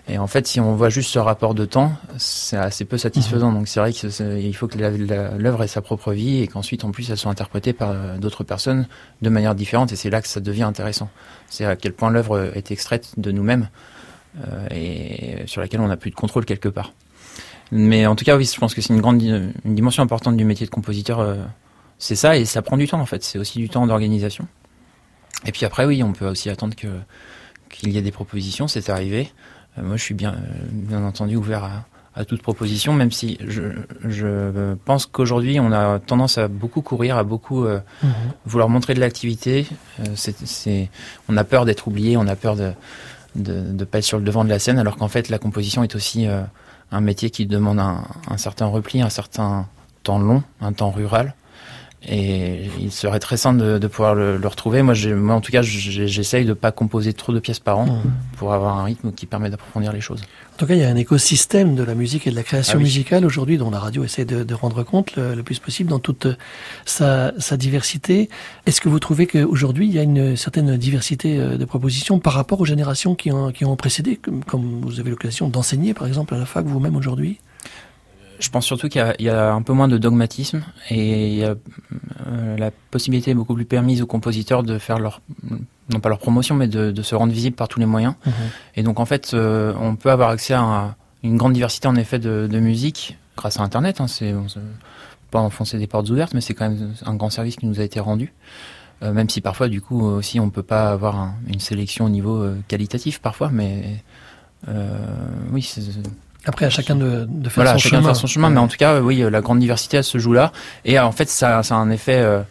Et 0.07 0.19
en 0.19 0.27
fait, 0.27 0.47
si 0.47 0.61
on 0.61 0.75
voit 0.75 0.91
juste 0.91 1.11
ce 1.11 1.19
rapport 1.19 1.55
de 1.55 1.65
temps, 1.65 1.93
c'est 2.19 2.59
assez 2.59 2.85
peu 2.85 2.99
satisfaisant. 2.99 3.53
Donc 3.53 3.69
c'est 3.69 3.81
vrai 3.81 3.93
qu'il 3.93 4.55
faut 4.55 4.69
que 4.69 4.77
l'œuvre 4.79 5.63
ait 5.63 5.69
sa 5.69 5.81
propre 5.81 6.13
vie 6.13 6.43
et 6.43 6.47
qu'ensuite, 6.47 6.85
en 6.85 6.91
plus, 6.91 7.09
elle 7.11 7.17
soit 7.17 7.31
interprétée 7.31 7.73
par 7.73 7.91
euh, 7.91 8.19
d'autres 8.19 8.45
personnes 8.45 8.87
de 9.23 9.31
manière 9.31 9.55
différente. 9.55 9.93
Et 9.93 9.97
c'est 9.97 10.11
là 10.11 10.21
que 10.21 10.29
ça 10.29 10.41
devient 10.41 10.65
intéressant. 10.65 11.09
C'est 11.49 11.65
à 11.65 11.75
quel 11.77 11.95
point 11.95 12.11
l'œuvre 12.11 12.53
est 12.55 12.71
extraite 12.71 13.15
de 13.17 13.33
nous-mêmes 13.33 13.69
euh, 14.47 14.67
et 14.71 15.47
sur 15.47 15.63
laquelle 15.63 15.81
on 15.81 15.89
n'a 15.89 15.97
plus 15.97 16.11
de 16.11 16.17
contrôle 16.17 16.45
quelque 16.45 16.69
part. 16.69 16.93
Mais 17.73 18.07
en 18.07 18.15
tout 18.15 18.27
cas, 18.27 18.37
oui, 18.37 18.45
je 18.45 18.59
pense 18.61 18.75
que 18.75 18.83
c'est 18.83 18.93
une 18.93 19.01
grande 19.01 19.23
une 19.23 19.75
dimension 19.75 20.03
importante 20.03 20.37
du 20.37 20.45
métier 20.45 20.67
de 20.67 20.71
compositeur. 20.71 21.21
euh, 21.21 21.37
c'est 21.99 22.17
ça, 22.17 22.37
et 22.37 22.45
ça 22.45 22.61
prend 22.61 22.77
du 22.77 22.87
temps 22.87 23.01
en 23.01 23.07
fait. 23.07 23.25
C'est 23.25 23.39
aussi 23.39 23.59
du 23.59 23.71
temps 23.71 23.87
d'organisation. 23.87 24.47
Et 25.47 25.53
puis 25.53 25.65
après, 25.65 25.87
oui, 25.87 26.03
on 26.03 26.13
peut 26.13 26.27
aussi 26.27 26.51
attendre 26.51 26.75
que 26.77 26.89
qu'il 27.71 27.91
y 27.91 27.99
ait 27.99 28.03
des 28.03 28.13
propositions. 28.13 28.69
C'est 28.69 28.91
arrivé. 28.91 29.33
Euh, 29.79 29.83
moi, 29.83 29.97
je 29.97 30.03
suis 30.03 30.15
bien, 30.15 30.33
euh, 30.35 30.39
bien 30.71 31.03
entendu 31.05 31.37
ouvert 31.37 31.65
à, 31.65 31.85
à 32.15 32.25
toute 32.25 32.43
proposition, 32.43 32.93
même 32.93 33.11
si 33.11 33.39
je, 33.47 33.63
je 34.05 34.75
pense 34.85 35.07
qu'aujourd'hui, 35.07 35.59
on 35.61 35.73
a 35.73 35.99
tendance 35.99 36.39
à 36.39 36.49
beaucoup 36.49 36.81
courir, 36.81 37.17
à 37.17 37.25
beaucoup 37.25 37.65
euh, 37.65 37.81
vouloir 38.47 38.69
montrer 38.69 38.95
de 38.95 39.01
l'activité. 39.01 39.67
Euh, 40.01 40.05
c'est, 40.15 40.91
on 41.29 41.37
a 41.37 41.45
peur 41.45 41.65
d'être 41.65 41.89
oublié, 41.89 42.17
on 42.17 42.27
a 42.27 42.37
peur 42.37 42.57
de 42.57 42.73
de 43.35 43.53
ne 43.53 43.85
pas 43.85 43.99
être 43.99 44.05
sur 44.05 44.19
le 44.19 44.25
devant 44.25 44.45
de 44.45 44.49
la 44.49 44.61
scène, 44.61 44.79
alors 44.79 44.97
qu'en 44.97 45.09
fait, 45.09 45.29
la 45.29 45.39
composition 45.39 45.83
est 45.83 45.97
aussi 45.97 46.29
euh, 46.29 46.43
un 46.93 47.01
métier 47.01 47.31
qui 47.31 47.47
demande 47.47 47.81
un, 47.81 48.05
un 48.29 48.37
certain 48.37 48.67
repli, 48.67 49.03
un 49.03 49.11
certain 49.11 49.67
temps 50.05 50.21
long, 50.21 50.45
un 50.61 50.73
temps 50.73 50.93
rural. 50.93 51.35
Et 52.09 52.69
il 52.81 52.93
serait 52.93 53.19
très 53.19 53.37
simple 53.37 53.61
de, 53.61 53.79
de 53.79 53.87
pouvoir 53.87 54.15
le, 54.15 54.37
le 54.37 54.49
retrouver. 54.49 54.83
Moi, 54.83 54.95
moi, 55.17 55.35
en 55.35 55.41
tout 55.41 55.51
cas, 55.53 55.63
j'essaye 55.63 56.45
de 56.45 56.53
pas 56.53 56.71
composer 56.73 57.13
trop 57.15 57.33
de 57.33 57.41
pièces 57.41 57.61
par 57.61 57.79
an 57.79 57.87
Mhm. 57.87 58.13
pour 58.39 58.53
avoir 58.53 58.79
un 58.79 58.85
rythme 58.85 59.13
qui 59.13 59.27
permet 59.27 59.49
d'approfondir 59.51 59.93
les 59.93 60.01
choses. 60.01 60.21
En 60.55 60.57
tout 60.59 60.67
cas, 60.67 60.75
il 60.75 60.81
y 60.81 60.85
a 60.85 60.89
un 60.89 60.97
écosystème 60.97 61.75
de 61.75 61.83
la 61.83 61.95
musique 61.95 62.27
et 62.27 62.31
de 62.31 62.37
la 62.37 62.43
création 62.43 62.75
Ah 62.75 62.79
oui. 62.79 62.85
musicale 62.85 63.25
aujourd'hui 63.25 63.57
dont 63.59 63.71
la 63.71 63.79
radio 63.79 64.05
essaie 64.05 64.25
de, 64.25 64.45
de 64.45 64.55
rendre 64.55 64.83
compte 64.83 65.17
le, 65.17 65.35
le 65.35 65.43
plus 65.43 65.59
possible 65.59 65.91
dans 65.91 65.99
toute 65.99 66.27
sa, 66.85 67.33
sa 67.39 67.57
diversité. 67.57 68.29
Est-ce 68.67 68.81
que 68.81 68.89
vous 68.89 68.99
trouvez 68.99 69.27
qu'aujourd'hui, 69.27 69.87
il 69.87 69.93
y 69.95 69.99
a 69.99 70.03
une 70.03 70.37
certaine 70.37 70.77
diversité 70.77 71.39
euh, 71.39 71.57
de 71.57 71.65
propositions 71.65 72.19
par 72.19 72.35
rapport 72.35 72.61
aux 72.61 72.65
générations 72.67 73.15
qui 73.15 73.33
ont, 73.33 73.51
qui 73.53 73.65
ont 73.65 73.77
précédé, 73.77 74.17
comme, 74.17 74.45
comme 74.45 74.81
vous 74.83 75.01
avez 75.01 75.11
l'occasion 75.11 75.49
d'enseigner, 75.49 75.95
par 75.95 76.07
exemple, 76.07 76.35
à 76.35 76.39
la 76.39 76.47
fac 76.47 76.67
vous-même 76.67 76.97
aujourd'hui? 76.97 77.39
Je 78.41 78.49
pense 78.51 78.65
surtout 78.67 78.89
qu'il 78.89 79.01
y 79.01 79.05
a, 79.05 79.15
il 79.19 79.25
y 79.25 79.29
a 79.29 79.53
un 79.53 79.63
peu 79.63 79.73
moins 79.73 79.89
de 79.89 79.97
dogmatisme 79.99 80.63
et 80.91 81.29
il 81.29 81.35
y 81.39 81.45
a 81.45 81.55
euh, 82.27 82.57
la 82.57 82.71
possibilité 82.91 83.31
est 83.31 83.35
beaucoup 83.35 83.55
plus 83.55 83.65
permise 83.65 84.03
aux 84.03 84.07
compositeurs 84.07 84.63
de 84.63 84.79
faire 84.79 84.99
leur, 84.99 85.21
non 85.93 86.01
pas 86.01 86.09
leur 86.09 86.19
promotion, 86.19 86.55
mais 86.55 86.67
de, 86.69 86.91
de 86.91 87.03
se 87.03 87.15
rendre 87.15 87.33
visible 87.33 87.55
par 87.57 87.69
tous 87.69 87.79
les 87.81 87.87
moyens. 87.87 88.15
Et 88.77 88.83
donc 88.83 88.99
en 89.01 89.05
fait, 89.05 89.33
euh, 89.35 89.73
on 89.81 89.97
peut 89.97 90.11
avoir 90.11 90.31
accès 90.31 90.55
à 90.55 90.61
un- 90.63 90.95
une 91.23 91.37
grande 91.37 91.53
diversité 91.55 91.89
en 91.89 91.97
effet 91.97 92.19
de, 92.19 92.49
de 92.51 92.59
musique 92.61 93.17
grâce 93.37 93.59
à 93.59 93.63
Internet. 93.63 94.01
Hein, 94.01 94.09
c'est 94.09 94.35
on 94.35 94.49
se- 94.49 94.59
pas 95.31 95.41
enfoncer 95.41 95.79
des 95.79 95.87
portes 95.87 96.09
ouvertes, 96.11 96.35
mais 96.35 96.41
c'est 96.41 96.55
quand 96.55 96.69
même 96.69 96.93
un 97.07 97.15
grand 97.15 97.31
service 97.31 97.57
qui 97.57 97.67
nous 97.67 97.81
a 97.81 97.83
été 97.85 97.99
rendu. 98.01 98.33
Euh, 99.03 99.13
même 99.13 99.29
si 99.29 99.41
parfois, 99.41 99.69
du 99.69 99.81
coup, 99.81 100.01
aussi, 100.05 100.39
on 100.39 100.51
peut 100.51 100.63
pas 100.63 100.91
avoir 100.91 101.17
un- 101.19 101.35
une 101.49 101.61
sélection 101.61 102.05
au 102.05 102.09
niveau 102.09 102.47
qualitatif 102.69 103.21
parfois, 103.21 103.51
mais 103.53 104.03
oui, 105.53 105.63
c'est 105.63 105.83
Après, 106.47 106.67
à 106.67 106.71
chacun 106.71 106.95
de, 106.97 107.27
de 107.29 107.49
faire 107.49 107.65
voilà, 107.65 107.73
son 107.73 107.79
chacun 107.79 107.97
chemin. 107.97 108.09
faire 108.09 108.17
son 108.17 108.27
chemin, 108.27 108.51
mais 108.51 108.61
en 108.61 108.69
tout 108.69 108.77
cas, 108.77 108.95
euh, 108.95 109.01
oui, 109.01 109.23
euh, 109.23 109.31
la 109.31 109.41
grande 109.41 109.61
diversité 109.61 109.99
elle 109.99 110.05
se 110.05 110.19
joue 110.19 110.33
là. 110.33 110.53
Et 110.85 110.99
euh, 110.99 111.05
en 111.05 111.13
fait, 111.13 111.29
ça, 111.29 111.63
ça 111.63 111.75
a 111.75 111.79
un 111.79 111.91
effet 111.91 112.19
euh, 112.19 112.43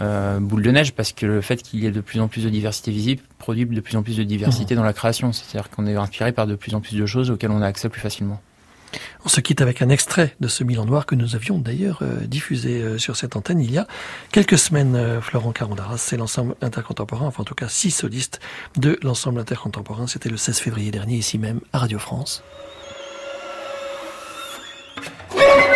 euh, 0.00 0.38
boule 0.40 0.62
de 0.62 0.70
neige 0.70 0.94
parce 0.94 1.12
que 1.12 1.26
le 1.26 1.40
fait 1.40 1.62
qu'il 1.62 1.80
y 1.80 1.86
ait 1.86 1.90
de 1.90 2.00
plus 2.00 2.20
en 2.20 2.28
plus 2.28 2.44
de 2.44 2.50
diversité 2.50 2.90
visible 2.90 3.22
produit 3.38 3.66
de 3.66 3.80
plus 3.80 3.96
en 3.96 4.02
plus 4.02 4.16
de 4.16 4.24
diversité 4.24 4.74
dans 4.74 4.82
la 4.82 4.92
création. 4.92 5.32
C'est-à-dire 5.32 5.70
qu'on 5.70 5.86
est 5.86 5.94
inspiré 5.94 6.32
par 6.32 6.46
de 6.46 6.54
plus 6.54 6.74
en 6.74 6.80
plus 6.80 6.96
de 6.96 7.06
choses 7.06 7.30
auxquelles 7.30 7.50
on 7.50 7.60
a 7.60 7.66
accès 7.66 7.88
plus 7.88 8.00
facilement. 8.00 8.40
On 9.24 9.28
se 9.28 9.40
quitte 9.40 9.60
avec 9.60 9.82
un 9.82 9.88
extrait 9.88 10.36
de 10.38 10.46
ce 10.46 10.62
Milan 10.62 10.84
Noir 10.84 11.04
que 11.04 11.16
nous 11.16 11.34
avions 11.34 11.58
d'ailleurs 11.58 12.00
diffusé 12.26 12.96
sur 12.96 13.16
cette 13.16 13.34
antenne 13.34 13.60
il 13.60 13.72
y 13.72 13.78
a 13.78 13.88
quelques 14.30 14.56
semaines. 14.56 15.20
Florent 15.20 15.50
Carondaras, 15.50 15.98
c'est 15.98 16.16
l'ensemble 16.16 16.54
intercontemporain, 16.62 17.26
enfin 17.26 17.42
en 17.42 17.44
tout 17.44 17.56
cas 17.56 17.68
six 17.68 17.90
solistes 17.90 18.38
de 18.76 18.96
l'ensemble 19.02 19.40
intercontemporain. 19.40 20.06
C'était 20.06 20.28
le 20.28 20.36
16 20.36 20.60
février 20.60 20.92
dernier 20.92 21.16
ici 21.16 21.38
même 21.38 21.60
à 21.72 21.80
Radio 21.80 21.98
France. 21.98 22.44
Yeah. 25.36 25.73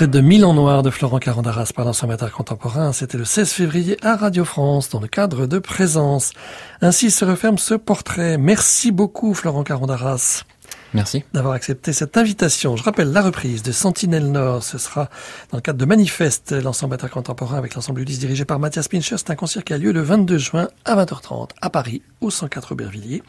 Extrait 0.00 0.18
de 0.18 0.26
Mille 0.26 0.46
en 0.46 0.54
noir 0.54 0.82
de 0.82 0.88
Florent 0.88 1.18
Carandaras 1.18 1.72
par 1.76 1.84
l'ensemble 1.84 2.16
contemporain. 2.34 2.94
C'était 2.94 3.18
le 3.18 3.26
16 3.26 3.52
février 3.52 3.98
à 4.02 4.16
Radio 4.16 4.46
France 4.46 4.88
dans 4.88 4.98
le 4.98 5.08
cadre 5.08 5.46
de 5.46 5.58
Présence. 5.58 6.32
Ainsi 6.80 7.10
se 7.10 7.26
referme 7.26 7.58
ce 7.58 7.74
portrait. 7.74 8.38
Merci 8.38 8.92
beaucoup 8.92 9.34
Florent 9.34 9.62
Carandaras. 9.62 10.44
Merci. 10.92 11.24
D'avoir 11.32 11.54
accepté 11.54 11.92
cette 11.92 12.16
invitation. 12.16 12.76
Je 12.76 12.82
rappelle 12.82 13.12
la 13.12 13.22
reprise 13.22 13.62
de 13.62 13.70
Sentinelle 13.70 14.30
Nord. 14.30 14.64
Ce 14.64 14.78
sera 14.78 15.08
dans 15.50 15.58
le 15.58 15.62
cadre 15.62 15.78
de 15.78 15.84
Manifeste, 15.84 16.52
l'ensemble 16.52 16.96
contemporain 17.08 17.58
avec 17.58 17.74
l'ensemble 17.74 18.00
Ulysse 18.00 18.18
dirigé 18.18 18.44
par 18.44 18.58
Mathias 18.58 18.88
Pincher. 18.88 19.16
C'est 19.18 19.30
un 19.30 19.36
concert 19.36 19.62
qui 19.62 19.72
a 19.72 19.78
lieu 19.78 19.92
le 19.92 20.02
22 20.02 20.38
juin 20.38 20.68
à 20.84 20.96
20h30 20.96 21.50
à 21.60 21.70
Paris, 21.70 22.02
au 22.20 22.30
104 22.30 22.72
Aubervilliers. 22.72 23.22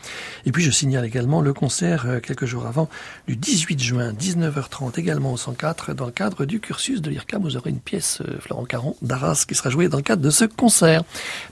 Et 0.45 0.51
puis 0.51 0.63
je 0.63 0.71
signale 0.71 1.05
également 1.05 1.41
le 1.41 1.53
concert 1.53 2.05
euh, 2.07 2.19
quelques 2.19 2.45
jours 2.45 2.65
avant 2.65 2.89
du 3.27 3.35
18 3.35 3.79
juin, 3.79 4.13
19h30 4.13 4.99
également 4.99 5.33
au 5.33 5.37
104 5.37 5.93
dans 5.93 6.05
le 6.05 6.11
cadre 6.11 6.45
du 6.45 6.59
cursus 6.59 7.01
de 7.01 7.09
l'IRCAM. 7.09 7.43
Vous 7.43 7.57
aurez 7.57 7.69
une 7.69 7.79
pièce 7.79 8.21
euh, 8.21 8.39
Florent 8.39 8.65
Caron 8.65 8.95
d'Arras 9.01 9.45
qui 9.47 9.53
sera 9.53 9.69
jouée 9.69 9.87
dans 9.87 9.97
le 9.97 10.03
cadre 10.03 10.21
de 10.21 10.29
ce 10.31 10.45
concert. 10.45 11.03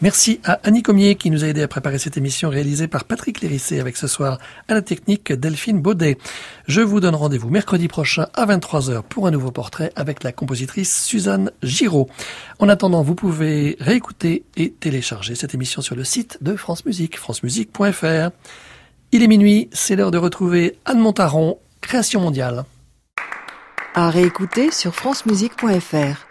Merci 0.01 0.39
à 0.43 0.60
Annie 0.64 0.82
Comier 0.82 1.16
qui 1.16 1.30
nous 1.30 1.43
a 1.43 1.47
aidé 1.47 1.62
à 1.62 1.68
préparer 1.68 1.99
cette 1.99 2.18
émission 2.18 2.49
réalisée 2.49 2.88
par 2.88 3.03
Patrick 3.03 3.41
Lérissé 3.41 3.80
avec 3.80 3.95
ce 3.95 4.07
soir 4.07 4.39
à 4.68 4.74
la 4.74 4.82
technique 4.82 5.32
Delphine 5.32 5.82
Je 6.68 6.82
vous 6.82 7.00
donne 7.00 7.16
rendez-vous 7.16 7.50
mercredi 7.50 7.88
prochain 7.88 8.28
à 8.34 8.45
23h 8.45 9.04
pour 9.04 9.28
un 9.28 9.32
nouveau 9.32 9.52
portrait 9.52 9.91
avec 9.95 10.24
la 10.24 10.32
compositrice 10.32 11.04
Suzanne 11.06 11.52
Giraud. 11.64 12.10
En 12.60 12.70
attendant, 12.70 13.02
vous 13.02 13.16
pouvez 13.16 13.76
réécouter 13.80 14.43
et 14.56 14.72
télécharger 14.72 15.36
cette 15.36 15.54
émission 15.54 15.82
sur 15.82 15.95
le 15.95 16.04
site 16.04 16.38
de 16.41 16.56
France 16.56 16.86
Musique, 16.86 17.18
francemusique.fr. 17.18 18.30
Il 19.12 19.24
est 19.24 19.28
minuit, 19.28 19.70
c'est 19.72 19.95
l'heure 19.95 20.12
de 20.12 20.18
retrouver 20.18 20.78
Anne 20.86 21.00
Montaron, 21.00 21.58
Création 21.82 22.22
mondiale. 22.22 22.66
À 23.95 24.10
réécouter 24.10 24.72
sur 24.72 24.93
francemusique.fr. 24.93 26.28